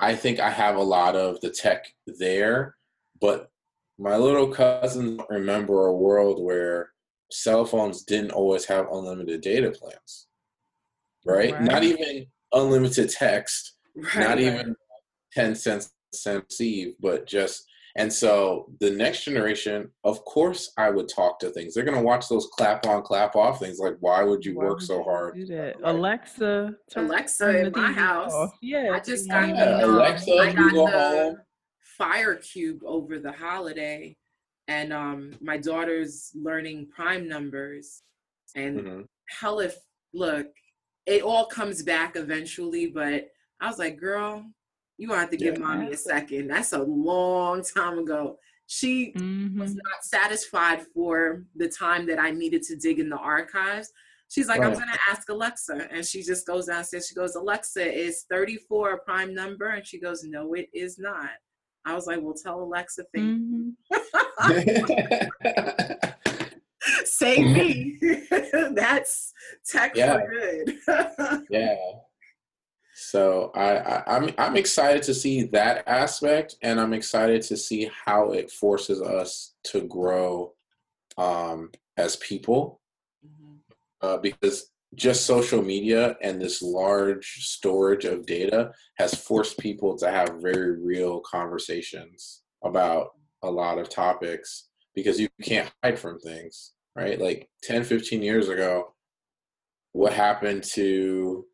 i 0.00 0.16
think 0.16 0.40
i 0.40 0.50
have 0.50 0.76
a 0.76 0.82
lot 0.82 1.14
of 1.14 1.40
the 1.42 1.50
tech 1.50 1.84
there 2.18 2.76
but 3.20 3.49
my 4.00 4.16
little 4.16 4.48
cousins 4.48 5.20
remember 5.28 5.86
a 5.86 5.94
world 5.94 6.42
where 6.42 6.90
cell 7.30 7.66
phones 7.66 8.02
didn't 8.02 8.32
always 8.32 8.64
have 8.64 8.86
unlimited 8.90 9.42
data 9.42 9.70
plans, 9.70 10.26
right? 11.26 11.52
right. 11.52 11.62
Not 11.62 11.84
even 11.84 12.26
unlimited 12.52 13.10
text, 13.10 13.76
right, 13.94 14.16
not 14.16 14.28
right. 14.30 14.40
even 14.40 14.76
10 15.34 15.54
cents 15.54 15.92
receive, 16.26 16.94
but 17.00 17.26
just 17.26 17.64
and 17.96 18.12
so 18.12 18.70
the 18.80 18.90
next 18.90 19.24
generation, 19.24 19.90
of 20.04 20.24
course, 20.24 20.72
I 20.78 20.90
would 20.90 21.08
talk 21.08 21.40
to 21.40 21.50
things. 21.50 21.74
They're 21.74 21.84
gonna 21.84 22.02
watch 22.02 22.28
those 22.28 22.48
clap 22.56 22.86
on, 22.86 23.02
clap 23.02 23.34
off 23.34 23.58
things. 23.58 23.80
Like, 23.80 23.96
why 23.98 24.22
would 24.22 24.44
you 24.44 24.54
why 24.54 24.64
work 24.64 24.78
would 24.78 24.86
so 24.86 25.02
hard? 25.02 25.36
Right. 25.50 25.74
Alexa, 25.82 26.76
Alexa 26.94 27.66
in 27.66 27.72
my 27.74 27.90
house. 27.90 28.32
Off. 28.32 28.52
Yeah, 28.62 28.92
I 28.94 29.00
just 29.00 29.28
got 29.28 29.48
yeah. 29.48 29.64
the, 29.64 29.86
Alexa. 29.86 30.32
I 30.32 30.52
got 30.52 30.72
the 30.72 30.86
home. 30.86 31.38
Fire 32.00 32.36
Cube 32.36 32.80
over 32.84 33.18
the 33.18 33.32
holiday, 33.32 34.16
and 34.70 34.92
um, 34.92 35.32
my 35.40 35.58
daughter's 35.58 36.30
learning 36.34 36.88
prime 36.94 37.28
numbers 37.28 38.02
and 38.54 38.80
mm-hmm. 38.80 39.00
hell 39.28 39.60
if 39.60 39.76
look 40.14 40.46
it 41.06 41.22
all 41.22 41.46
comes 41.46 41.82
back 41.82 42.16
eventually 42.16 42.86
but 42.86 43.28
i 43.60 43.66
was 43.66 43.78
like 43.78 43.96
girl 43.96 44.44
you 44.98 45.08
gonna 45.08 45.20
have 45.20 45.30
to 45.30 45.36
give 45.36 45.54
yeah. 45.54 45.64
mommy 45.64 45.92
a 45.92 45.96
second 45.96 46.48
that's 46.48 46.72
a 46.72 46.82
long 46.82 47.62
time 47.62 47.98
ago 47.98 48.36
she 48.66 49.12
mm-hmm. 49.12 49.58
was 49.60 49.74
not 49.74 50.02
satisfied 50.02 50.82
for 50.92 51.44
the 51.56 51.68
time 51.68 52.06
that 52.06 52.18
i 52.18 52.30
needed 52.30 52.62
to 52.62 52.76
dig 52.76 52.98
in 52.98 53.08
the 53.08 53.16
archives 53.16 53.92
she's 54.28 54.48
like 54.48 54.60
right. 54.60 54.68
i'm 54.68 54.74
gonna 54.74 54.98
ask 55.08 55.28
alexa 55.28 55.88
and 55.92 56.04
she 56.04 56.22
just 56.22 56.46
goes 56.46 56.66
downstairs 56.66 57.06
she 57.06 57.14
goes 57.14 57.36
alexa 57.36 57.82
is 57.82 58.24
34 58.28 58.94
a 58.94 58.98
prime 58.98 59.32
number 59.32 59.68
and 59.68 59.86
she 59.86 60.00
goes 60.00 60.24
no 60.24 60.54
it 60.54 60.68
is 60.74 60.98
not 60.98 61.30
I 61.84 61.94
was 61.94 62.06
like, 62.06 62.20
well, 62.20 62.34
tell 62.34 62.60
Alexa 62.60 63.04
thing. 63.14 63.76
Mm-hmm. 63.92 64.70
Save 67.04 67.46
me. 67.46 67.98
That's 68.74 69.32
tech 69.66 69.92
yeah. 69.94 70.14
for 70.14 70.30
good. 70.30 71.44
yeah. 71.50 71.76
So 72.94 73.50
I, 73.54 73.76
I 73.78 74.02
I'm 74.06 74.30
I'm 74.38 74.56
excited 74.56 75.02
to 75.04 75.14
see 75.14 75.44
that 75.44 75.86
aspect, 75.88 76.56
and 76.62 76.80
I'm 76.80 76.92
excited 76.92 77.42
to 77.42 77.56
see 77.56 77.90
how 78.04 78.32
it 78.32 78.50
forces 78.50 79.00
us 79.00 79.54
to 79.64 79.82
grow 79.82 80.52
um, 81.16 81.70
as 81.96 82.16
people, 82.16 82.80
mm-hmm. 83.26 83.56
uh, 84.02 84.18
because 84.18 84.70
just 84.94 85.26
social 85.26 85.62
media 85.62 86.16
and 86.22 86.40
this 86.40 86.62
large 86.62 87.46
storage 87.46 88.04
of 88.04 88.26
data 88.26 88.72
has 88.98 89.14
forced 89.14 89.58
people 89.58 89.96
to 89.96 90.10
have 90.10 90.40
very 90.42 90.80
real 90.80 91.20
conversations 91.20 92.42
about 92.64 93.10
a 93.42 93.50
lot 93.50 93.78
of 93.78 93.88
topics 93.88 94.68
because 94.94 95.20
you 95.20 95.28
can't 95.42 95.70
hide 95.82 95.98
from 95.98 96.18
things 96.18 96.72
right? 96.96 97.20
Like 97.20 97.48
10 97.62 97.84
15 97.84 98.22
years 98.22 98.48
ago 98.48 98.94
what 99.92 100.12
happened 100.12 100.62
to 100.62 101.44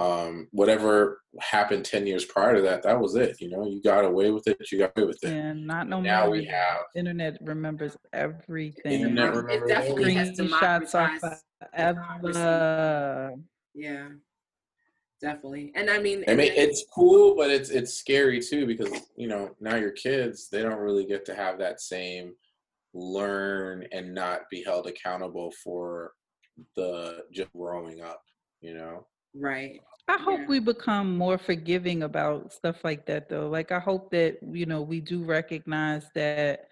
um, 0.00 0.48
whatever 0.52 1.20
happened 1.40 1.84
10 1.84 2.06
years 2.06 2.24
prior 2.24 2.56
to 2.56 2.62
that 2.62 2.82
that 2.82 2.98
was 2.98 3.14
it 3.14 3.40
you 3.40 3.48
know 3.50 3.66
you 3.66 3.80
got 3.82 4.04
away 4.04 4.30
with 4.30 4.46
it 4.46 4.56
you 4.72 4.78
got 4.78 4.92
away 4.96 5.06
with 5.06 5.22
it 5.22 5.30
and 5.32 5.66
not 5.66 5.88
no 5.88 6.00
now 6.00 6.22
more 6.22 6.30
we 6.30 6.44
have 6.44 6.78
internet 6.96 7.36
remembers 7.40 7.96
everything 8.12 8.92
internet 8.92 9.34
remembers 9.34 9.70
it 9.70 9.72
definitely 9.72 10.14
has 10.14 10.36
democratized 10.36 11.24
ever. 11.74 13.34
Yeah, 13.74 14.08
definitely. 15.20 15.72
And 15.74 15.90
I 15.90 15.98
mean, 15.98 16.24
I 16.28 16.34
mean, 16.34 16.52
it's 16.54 16.84
cool, 16.92 17.36
but 17.36 17.50
it's 17.50 17.70
it's 17.70 17.94
scary 17.94 18.40
too 18.40 18.66
because 18.66 18.90
you 19.16 19.28
know 19.28 19.50
now 19.60 19.76
your 19.76 19.92
kids 19.92 20.48
they 20.48 20.62
don't 20.62 20.78
really 20.78 21.06
get 21.06 21.24
to 21.26 21.34
have 21.34 21.58
that 21.58 21.80
same 21.80 22.34
learn 22.92 23.86
and 23.92 24.14
not 24.14 24.40
be 24.50 24.62
held 24.64 24.86
accountable 24.86 25.52
for 25.62 26.12
the 26.76 27.24
just 27.32 27.52
growing 27.52 28.00
up. 28.00 28.22
You 28.60 28.74
know, 28.74 29.06
right. 29.34 29.80
I 30.08 30.18
hope 30.18 30.40
yeah. 30.40 30.46
we 30.48 30.58
become 30.58 31.16
more 31.16 31.38
forgiving 31.38 32.02
about 32.02 32.52
stuff 32.52 32.82
like 32.82 33.06
that 33.06 33.28
though. 33.28 33.48
Like 33.48 33.70
I 33.70 33.78
hope 33.78 34.10
that 34.10 34.38
you 34.42 34.66
know 34.66 34.82
we 34.82 35.00
do 35.00 35.24
recognize 35.24 36.10
that 36.14 36.68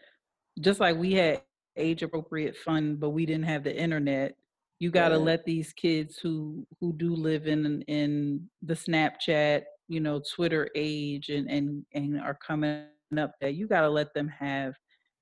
just 0.61 0.81
like 0.81 0.97
we 0.97 1.13
had 1.13 1.43
age 1.79 2.03
appropriate 2.03 2.57
fun 2.57 2.97
but 2.97 3.11
we 3.11 3.25
didn't 3.25 3.45
have 3.45 3.65
the 3.65 3.75
internet 3.75 4.35
you 4.81 4.91
got 4.91 5.09
to 5.09 5.17
right. 5.17 5.25
let 5.25 5.45
these 5.45 5.73
kids 5.73 6.19
who 6.19 6.67
who 6.81 6.93
do 6.93 7.15
live 7.15 7.47
in 7.47 7.83
in 7.83 8.49
the 8.63 8.75
snapchat 8.75 9.63
you 9.89 10.01
know 10.01 10.21
twitter 10.35 10.69
age 10.75 11.29
and 11.29 11.49
and 11.51 11.85
and 11.95 12.21
are 12.21 12.39
coming 12.45 12.85
up 13.17 13.33
that 13.41 13.55
you 13.55 13.67
got 13.67 13.83
to 13.83 13.89
let 13.89 14.13
them 14.13 14.29
have 14.29 14.75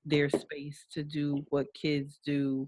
their 0.05 0.29
space 0.29 0.85
to 0.91 1.03
do 1.03 1.45
what 1.49 1.67
kids 1.73 2.19
do 2.25 2.67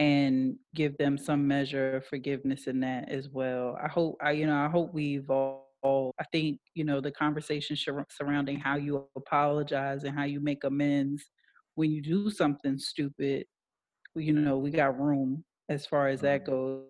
and 0.00 0.56
give 0.74 0.96
them 0.98 1.16
some 1.16 1.46
measure 1.46 1.96
of 1.96 2.06
forgiveness 2.06 2.66
in 2.66 2.80
that 2.80 3.08
as 3.10 3.28
well 3.28 3.76
i 3.82 3.86
hope 3.86 4.16
i 4.22 4.32
you 4.32 4.46
know 4.46 4.56
i 4.56 4.68
hope 4.68 4.92
we 4.92 5.18
evolve 5.18 6.12
i 6.18 6.24
think 6.32 6.58
you 6.74 6.84
know 6.84 7.00
the 7.00 7.12
conversation 7.12 7.76
surrounding 8.10 8.58
how 8.58 8.76
you 8.76 9.06
apologize 9.16 10.04
and 10.04 10.18
how 10.18 10.24
you 10.24 10.40
make 10.40 10.64
amends 10.64 11.30
when 11.74 11.90
you 11.92 12.02
do 12.02 12.30
something 12.30 12.78
stupid 12.78 13.44
you 14.14 14.32
know 14.32 14.58
we 14.58 14.70
got 14.70 14.98
room 14.98 15.44
as 15.70 15.86
far 15.86 16.08
as 16.08 16.20
that 16.20 16.44
goes. 16.44 16.84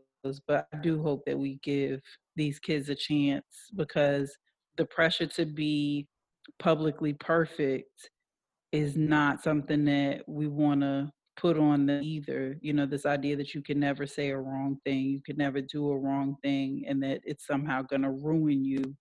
But 0.46 0.66
I 0.72 0.78
do 0.78 1.02
hope 1.02 1.22
that 1.26 1.38
we 1.38 1.60
give 1.62 2.00
these 2.36 2.58
kids 2.58 2.88
a 2.88 2.94
chance 2.94 3.44
because 3.76 4.36
the 4.76 4.86
pressure 4.86 5.26
to 5.26 5.46
be 5.46 6.08
publicly 6.58 7.12
perfect 7.14 8.10
is 8.72 8.96
not 8.96 9.42
something 9.42 9.84
that 9.84 10.22
we 10.26 10.46
want 10.46 10.80
to 10.80 11.10
put 11.40 11.58
on 11.58 11.86
them 11.86 12.02
either. 12.02 12.56
You 12.60 12.72
know, 12.72 12.86
this 12.86 13.06
idea 13.06 13.36
that 13.36 13.54
you 13.54 13.62
can 13.62 13.80
never 13.80 14.06
say 14.06 14.30
a 14.30 14.38
wrong 14.38 14.78
thing, 14.84 15.06
you 15.06 15.22
can 15.22 15.36
never 15.36 15.60
do 15.60 15.90
a 15.90 15.98
wrong 15.98 16.36
thing, 16.42 16.84
and 16.86 17.02
that 17.02 17.20
it's 17.24 17.46
somehow 17.46 17.82
going 17.82 18.02
to 18.02 18.10
ruin 18.10 18.64
you 18.64 18.94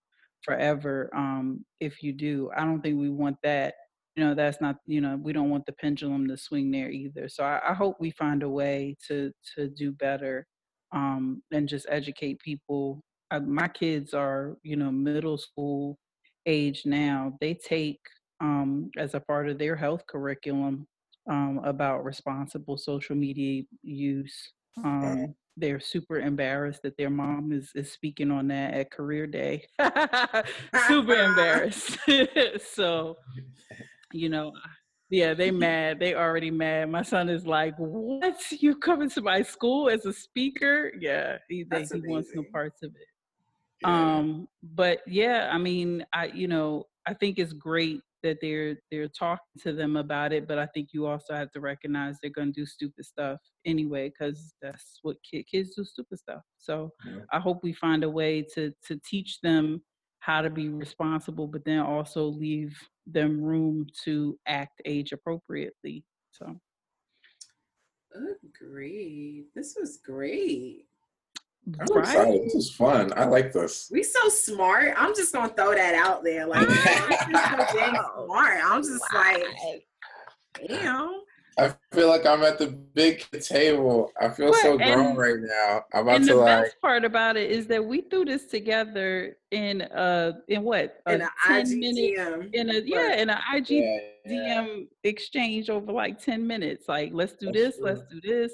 forever 0.43 1.09
um, 1.15 1.65
if 1.79 2.01
you 2.01 2.13
do. 2.13 2.49
I 2.55 2.61
don't 2.61 2.81
think 2.81 2.99
we 2.99 3.09
want 3.09 3.37
that 3.43 3.73
you 4.19 4.25
know 4.25 4.35
that's 4.35 4.59
not 4.59 4.75
you 4.85 4.99
know 4.99 5.17
we 5.21 5.31
don't 5.31 5.49
want 5.49 5.65
the 5.65 5.71
pendulum 5.71 6.27
to 6.27 6.35
swing 6.35 6.71
there 6.71 6.89
either 6.89 7.29
so 7.29 7.43
i, 7.43 7.61
I 7.69 7.73
hope 7.73 7.95
we 7.99 8.11
find 8.11 8.43
a 8.43 8.49
way 8.49 8.97
to 9.07 9.31
to 9.55 9.69
do 9.69 9.93
better 9.93 10.45
um 10.93 11.41
and 11.53 11.69
just 11.69 11.85
educate 11.89 12.39
people 12.39 13.01
I, 13.31 13.39
my 13.39 13.69
kids 13.69 14.13
are 14.13 14.57
you 14.61 14.75
know 14.75 14.91
middle 14.91 15.37
school 15.37 15.97
age 16.45 16.81
now 16.85 17.37
they 17.39 17.53
take 17.53 18.01
um 18.41 18.89
as 18.97 19.13
a 19.13 19.21
part 19.21 19.47
of 19.47 19.57
their 19.57 19.77
health 19.77 20.03
curriculum 20.05 20.85
um 21.29 21.61
about 21.63 22.03
responsible 22.03 22.77
social 22.77 23.15
media 23.15 23.63
use. 23.83 24.51
Um 24.83 25.35
they're 25.57 25.79
super 25.79 26.19
embarrassed 26.19 26.83
that 26.83 26.95
their 26.97 27.09
mom 27.09 27.51
is, 27.51 27.69
is 27.75 27.91
speaking 27.91 28.31
on 28.31 28.47
that 28.47 28.73
at 28.73 28.91
career 28.91 29.27
day. 29.27 29.65
Super 30.87 31.13
embarrassed. 31.29 31.97
So 32.73 33.17
you 34.11 34.29
know 34.29 34.51
yeah 35.09 35.33
they 35.33 35.51
mad 35.51 35.99
they 35.99 36.15
already 36.15 36.49
mad. 36.51 36.89
My 36.89 37.01
son 37.03 37.29
is 37.29 37.45
like 37.45 37.75
what? 37.77 38.39
You 38.51 38.75
coming 38.77 39.09
to 39.11 39.21
my 39.21 39.41
school 39.41 39.89
as 39.89 40.05
a 40.05 40.13
speaker? 40.13 40.91
Yeah 40.99 41.37
he, 41.49 41.63
they, 41.63 41.83
he 41.83 42.01
wants 42.05 42.29
no 42.33 42.43
parts 42.51 42.81
of 42.83 42.91
it. 42.95 43.07
Yeah. 43.81 44.17
um 44.17 44.47
but 44.61 44.99
yeah 45.07 45.49
i 45.51 45.57
mean 45.57 46.05
i 46.13 46.25
you 46.25 46.47
know 46.47 46.87
i 47.05 47.13
think 47.13 47.39
it's 47.39 47.53
great 47.53 48.01
that 48.23 48.37
they're 48.41 48.77
they're 48.91 49.07
talking 49.07 49.43
to 49.61 49.73
them 49.73 49.97
about 49.97 50.33
it 50.33 50.47
but 50.47 50.57
i 50.57 50.65
think 50.67 50.89
you 50.91 51.05
also 51.05 51.33
have 51.33 51.51
to 51.51 51.59
recognize 51.59 52.17
they're 52.21 52.31
going 52.31 52.53
to 52.53 52.61
do 52.61 52.65
stupid 52.65 53.05
stuff 53.05 53.39
anyway 53.65 54.09
because 54.09 54.53
that's 54.61 54.99
what 55.01 55.17
kid, 55.29 55.45
kids 55.49 55.75
do 55.75 55.83
stupid 55.83 56.17
stuff 56.17 56.41
so 56.57 56.89
yeah. 57.05 57.21
i 57.31 57.39
hope 57.39 57.59
we 57.63 57.73
find 57.73 58.03
a 58.03 58.09
way 58.09 58.41
to 58.41 58.71
to 58.85 58.99
teach 59.05 59.39
them 59.41 59.81
how 60.19 60.41
to 60.41 60.49
be 60.49 60.69
responsible 60.69 61.47
but 61.47 61.63
then 61.63 61.79
also 61.79 62.25
leave 62.25 62.77
them 63.13 63.41
room 63.41 63.87
to 64.03 64.37
act 64.47 64.81
age 64.85 65.11
appropriately. 65.11 66.03
So 66.31 66.59
Agreed. 68.43 69.45
This 69.55 69.77
was 69.79 69.97
great. 69.97 70.85
I'm 71.79 71.95
right? 71.95 72.03
excited. 72.03 72.43
This 72.43 72.55
is 72.55 72.71
fun. 72.71 73.13
I 73.15 73.25
like 73.25 73.51
this. 73.53 73.89
We 73.91 74.03
so 74.03 74.29
smart. 74.29 74.93
I'm 74.97 75.15
just 75.15 75.33
gonna 75.33 75.53
throw 75.53 75.73
that 75.75 75.93
out 75.93 76.23
there. 76.23 76.45
Like, 76.45 76.69
so 76.71 78.25
smart. 78.25 78.59
I'm 78.63 78.83
just 78.83 79.13
like, 79.13 79.43
damn. 80.67 81.21
I 81.59 81.75
feel 81.91 82.07
like 82.07 82.25
I'm 82.25 82.41
at 82.43 82.57
the 82.57 82.67
big 82.67 83.25
table. 83.41 84.11
I 84.19 84.29
feel 84.29 84.53
so 84.53 84.77
grown 84.77 85.07
and, 85.07 85.17
right 85.17 85.39
now. 85.39 85.81
I'm 85.93 86.03
about 86.03 86.15
and 86.17 86.25
to 86.27 86.33
the 86.33 86.39
like. 86.39 86.63
best 86.63 86.81
part 86.81 87.03
about 87.03 87.35
it 87.35 87.51
is 87.51 87.67
that 87.67 87.83
we 87.83 88.01
threw 88.01 88.23
this 88.23 88.45
together 88.45 89.37
in 89.51 89.81
uh 89.81 90.33
in 90.47 90.63
what 90.63 91.01
in 91.07 91.21
a 91.21 91.29
ten 91.45 91.79
minute 91.79 92.49
in 92.53 92.69
a 92.69 92.79
yeah 92.85 93.15
in 93.15 93.29
an 93.29 93.39
IG 93.53 93.69
yeah, 93.71 93.99
yeah. 94.25 94.63
DM 94.63 94.87
exchange 95.03 95.69
over 95.69 95.91
like 95.91 96.21
ten 96.21 96.47
minutes. 96.47 96.87
Like 96.87 97.11
let's 97.13 97.33
do 97.33 97.47
That's 97.47 97.57
this, 97.57 97.75
true. 97.77 97.85
let's 97.85 98.01
do 98.09 98.21
this, 98.21 98.53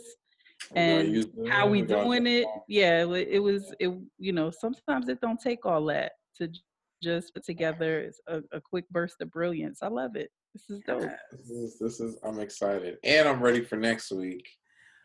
and 0.73 1.25
how 1.49 1.67
we 1.67 1.81
doing 1.81 2.27
it. 2.27 2.47
Yeah, 2.67 3.01
it 3.01 3.39
was 3.39 3.73
it. 3.79 3.93
You 4.17 4.33
know, 4.33 4.51
sometimes 4.51 5.09
it 5.09 5.21
don't 5.21 5.39
take 5.39 5.65
all 5.65 5.85
that 5.85 6.13
to 6.37 6.49
just 7.03 7.33
put 7.33 7.43
together 7.43 8.11
a, 8.27 8.41
a 8.51 8.61
quick 8.61 8.89
burst 8.89 9.21
of 9.21 9.31
brilliance. 9.31 9.79
I 9.81 9.87
love 9.87 10.15
it. 10.15 10.29
This 10.53 10.69
is 10.69 10.83
dope. 10.87 11.09
This 11.31 11.49
is, 11.49 11.79
this 11.79 11.99
is 11.99 12.17
I'm 12.23 12.39
excited, 12.39 12.97
and 13.03 13.27
I'm 13.27 13.41
ready 13.41 13.63
for 13.63 13.75
next 13.75 14.11
week. 14.11 14.47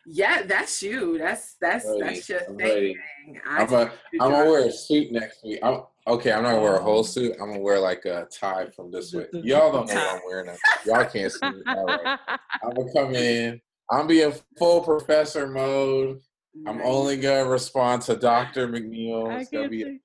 Yeah, 0.07 0.43
that's 0.43 0.81
you. 0.81 1.17
That's 1.17 1.57
that's 1.61 1.85
that's 1.99 2.27
your 2.27 2.41
I'm 2.49 2.57
thing. 2.57 2.97
I'm 3.45 3.67
gonna 3.67 3.91
I'm 4.19 4.31
gonna 4.31 4.49
wear 4.49 4.67
a 4.67 4.71
suit 4.71 5.11
next 5.11 5.43
week. 5.43 5.59
I'm 5.61 5.83
okay. 6.07 6.31
I'm 6.31 6.43
not 6.43 6.51
gonna 6.51 6.61
wear 6.61 6.75
a 6.77 6.81
whole 6.81 6.99
oh. 6.99 7.03
suit. 7.03 7.33
I'm 7.39 7.49
gonna 7.49 7.59
wear 7.59 7.79
like 7.79 8.05
a 8.05 8.27
tie 8.31 8.67
from 8.71 8.91
this 8.91 9.13
way. 9.13 9.27
Y'all 9.33 9.71
don't 9.71 9.87
know 9.87 9.93
what 9.93 10.15
I'm 10.15 10.21
wearing. 10.25 10.57
Y'all 10.85 11.05
can't 11.05 11.31
see 11.31 11.49
me. 11.51 11.61
All 11.67 11.85
right. 11.85 12.19
I'm 12.63 12.73
gonna 12.73 12.93
come 12.93 13.15
in. 13.15 13.61
I'm 13.91 14.07
being 14.07 14.33
full 14.57 14.81
professor 14.81 15.47
mode. 15.47 16.21
I'm 16.65 16.81
only 16.81 17.17
gonna 17.17 17.47
respond 17.47 18.01
to 18.03 18.15
Dr. 18.15 18.67
McNeil. 18.67 19.39
It's 19.39 19.49
gonna 19.49 19.69
be 19.69 19.83
a 19.83 19.85
thing. 19.85 19.99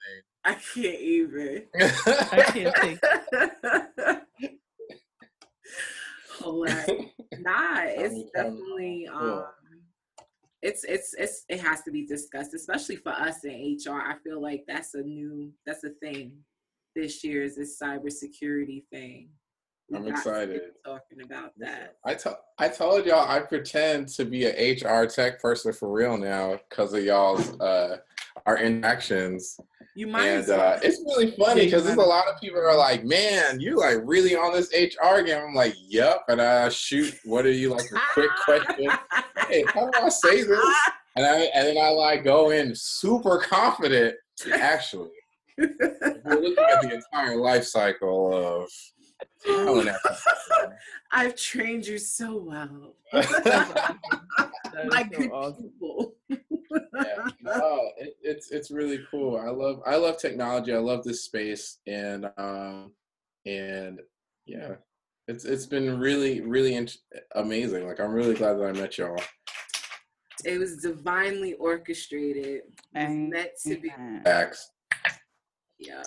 I 0.44 0.54
can't 0.54 1.00
even. 1.00 1.64
I 1.76 2.50
can't 2.52 2.74
take. 2.76 2.98
hilarious. 6.46 6.88
nah, 7.40 7.82
it's 7.84 8.30
definitely 8.34 9.08
um 9.12 9.44
it's 10.62 10.84
it's 10.84 11.14
it's 11.14 11.44
it 11.48 11.60
has 11.60 11.82
to 11.82 11.90
be 11.90 12.06
discussed, 12.06 12.54
especially 12.54 12.96
for 12.96 13.12
us 13.12 13.44
in 13.44 13.78
HR. 13.84 14.00
I 14.00 14.16
feel 14.24 14.40
like 14.40 14.64
that's 14.66 14.94
a 14.94 15.02
new 15.02 15.52
that's 15.64 15.84
a 15.84 15.90
thing 15.90 16.32
this 16.94 17.22
year 17.22 17.44
is 17.44 17.56
this 17.56 17.78
cybersecurity 17.80 18.84
thing. 18.90 19.28
I'm 19.94 20.08
excited 20.08 20.62
talking 20.84 21.22
about 21.22 21.52
that. 21.58 21.96
I 22.04 22.14
told 22.14 22.36
I 22.58 22.68
told 22.68 23.06
y'all 23.06 23.28
I 23.28 23.40
pretend 23.40 24.08
to 24.08 24.24
be 24.24 24.46
an 24.46 24.54
HR 24.54 25.06
tech 25.06 25.40
person 25.40 25.72
for 25.72 25.92
real 25.92 26.16
now 26.16 26.58
because 26.68 26.92
of 26.92 27.04
y'all's 27.04 27.58
uh 27.60 27.98
our 28.46 28.58
interactions. 28.58 29.58
You 29.94 30.08
might. 30.08 30.26
And 30.26 30.50
uh, 30.50 30.78
it's 30.82 30.98
really 31.06 31.30
funny 31.32 31.64
because 31.64 31.84
there's 31.84 31.96
a 31.96 32.02
lot 32.02 32.28
of 32.28 32.38
people 32.40 32.60
are 32.60 32.76
like, 32.76 33.04
"Man, 33.04 33.60
you 33.60 33.78
like 33.78 33.96
really 34.04 34.36
on 34.36 34.52
this 34.52 34.70
HR 34.72 35.22
game." 35.22 35.42
I'm 35.42 35.54
like, 35.54 35.74
"Yep." 35.88 36.24
And 36.28 36.42
I 36.42 36.68
shoot, 36.68 37.14
"What 37.24 37.46
are 37.46 37.50
you 37.50 37.70
like?" 37.70 37.86
A 37.92 38.00
quick 38.12 38.30
question. 38.44 38.90
hey, 39.48 39.64
how 39.72 39.88
do 39.88 39.98
I 40.02 40.08
say 40.10 40.42
this? 40.42 40.76
And 41.16 41.24
I 41.24 41.36
and 41.54 41.66
then 41.66 41.78
I 41.78 41.88
like 41.90 42.24
go 42.24 42.50
in 42.50 42.74
super 42.74 43.38
confident. 43.38 44.16
Actually, 44.52 45.10
we're 45.56 45.70
looking 46.26 46.64
at 46.70 46.82
the 46.82 46.94
entire 46.94 47.36
life 47.36 47.64
cycle 47.64 48.34
of 48.34 48.68
I've 51.12 51.36
trained 51.36 51.86
you 51.86 51.98
so 51.98 52.36
well. 52.36 52.94
My 54.88 55.02
good 55.04 55.30
awesome. 55.32 55.70
people. 55.70 56.14
yeah. 56.30 57.28
No, 57.40 57.90
it, 57.96 58.16
it's 58.22 58.50
it's 58.50 58.70
really 58.70 59.00
cool. 59.10 59.38
I 59.38 59.50
love 59.50 59.80
I 59.86 59.96
love 59.96 60.18
technology. 60.18 60.72
I 60.74 60.78
love 60.78 61.04
this 61.04 61.22
space, 61.24 61.78
and 61.86 62.30
um, 62.36 62.92
and 63.46 64.00
yeah, 64.46 64.74
it's 65.28 65.44
it's 65.44 65.66
been 65.66 65.98
really 65.98 66.40
really 66.40 66.74
in- 66.74 66.88
amazing. 67.34 67.86
Like 67.86 68.00
I'm 68.00 68.12
really 68.12 68.34
glad 68.34 68.54
that 68.54 68.66
I 68.66 68.72
met 68.72 68.98
y'all. 68.98 69.16
It 70.44 70.58
was 70.58 70.76
divinely 70.78 71.54
orchestrated. 71.54 72.62
It 72.94 73.08
meant 73.08 73.50
to 73.66 73.80
be. 73.80 73.90
Facts. 74.24 74.70
Yeah. 75.78 76.02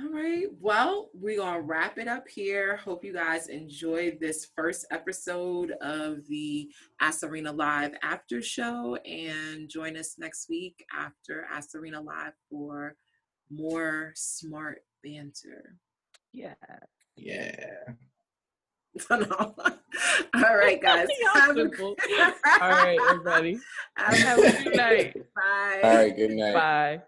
All 0.00 0.12
right. 0.12 0.46
Well, 0.60 1.10
we're 1.12 1.38
going 1.38 1.54
to 1.54 1.60
wrap 1.62 1.98
it 1.98 2.06
up 2.06 2.28
here. 2.28 2.76
Hope 2.76 3.04
you 3.04 3.12
guys 3.12 3.48
enjoyed 3.48 4.18
this 4.20 4.48
first 4.54 4.86
episode 4.92 5.72
of 5.80 6.18
the 6.28 6.70
Ask 7.00 7.22
Czarina 7.22 7.56
Live 7.56 7.92
after 8.02 8.40
show 8.40 8.96
and 9.04 9.68
join 9.68 9.96
us 9.96 10.14
next 10.16 10.48
week 10.48 10.84
after 10.96 11.46
Ask 11.50 11.70
Czarina 11.74 12.04
Live 12.04 12.34
for 12.48 12.94
more 13.50 14.12
smart 14.14 14.82
banter. 15.02 15.76
Yeah. 16.32 16.54
Yeah. 17.16 17.64
All 19.10 19.16
right, 20.34 20.80
guys. 20.80 21.08
All 21.34 22.70
right, 22.70 22.98
everybody. 23.10 23.58
Have 23.96 24.38
a 24.38 24.62
good 24.62 24.76
night. 24.76 25.14
Bye. 25.34 25.80
All 25.82 25.96
right, 25.96 26.16
good 26.16 26.30
night. 26.30 26.54
Bye. 26.54 27.02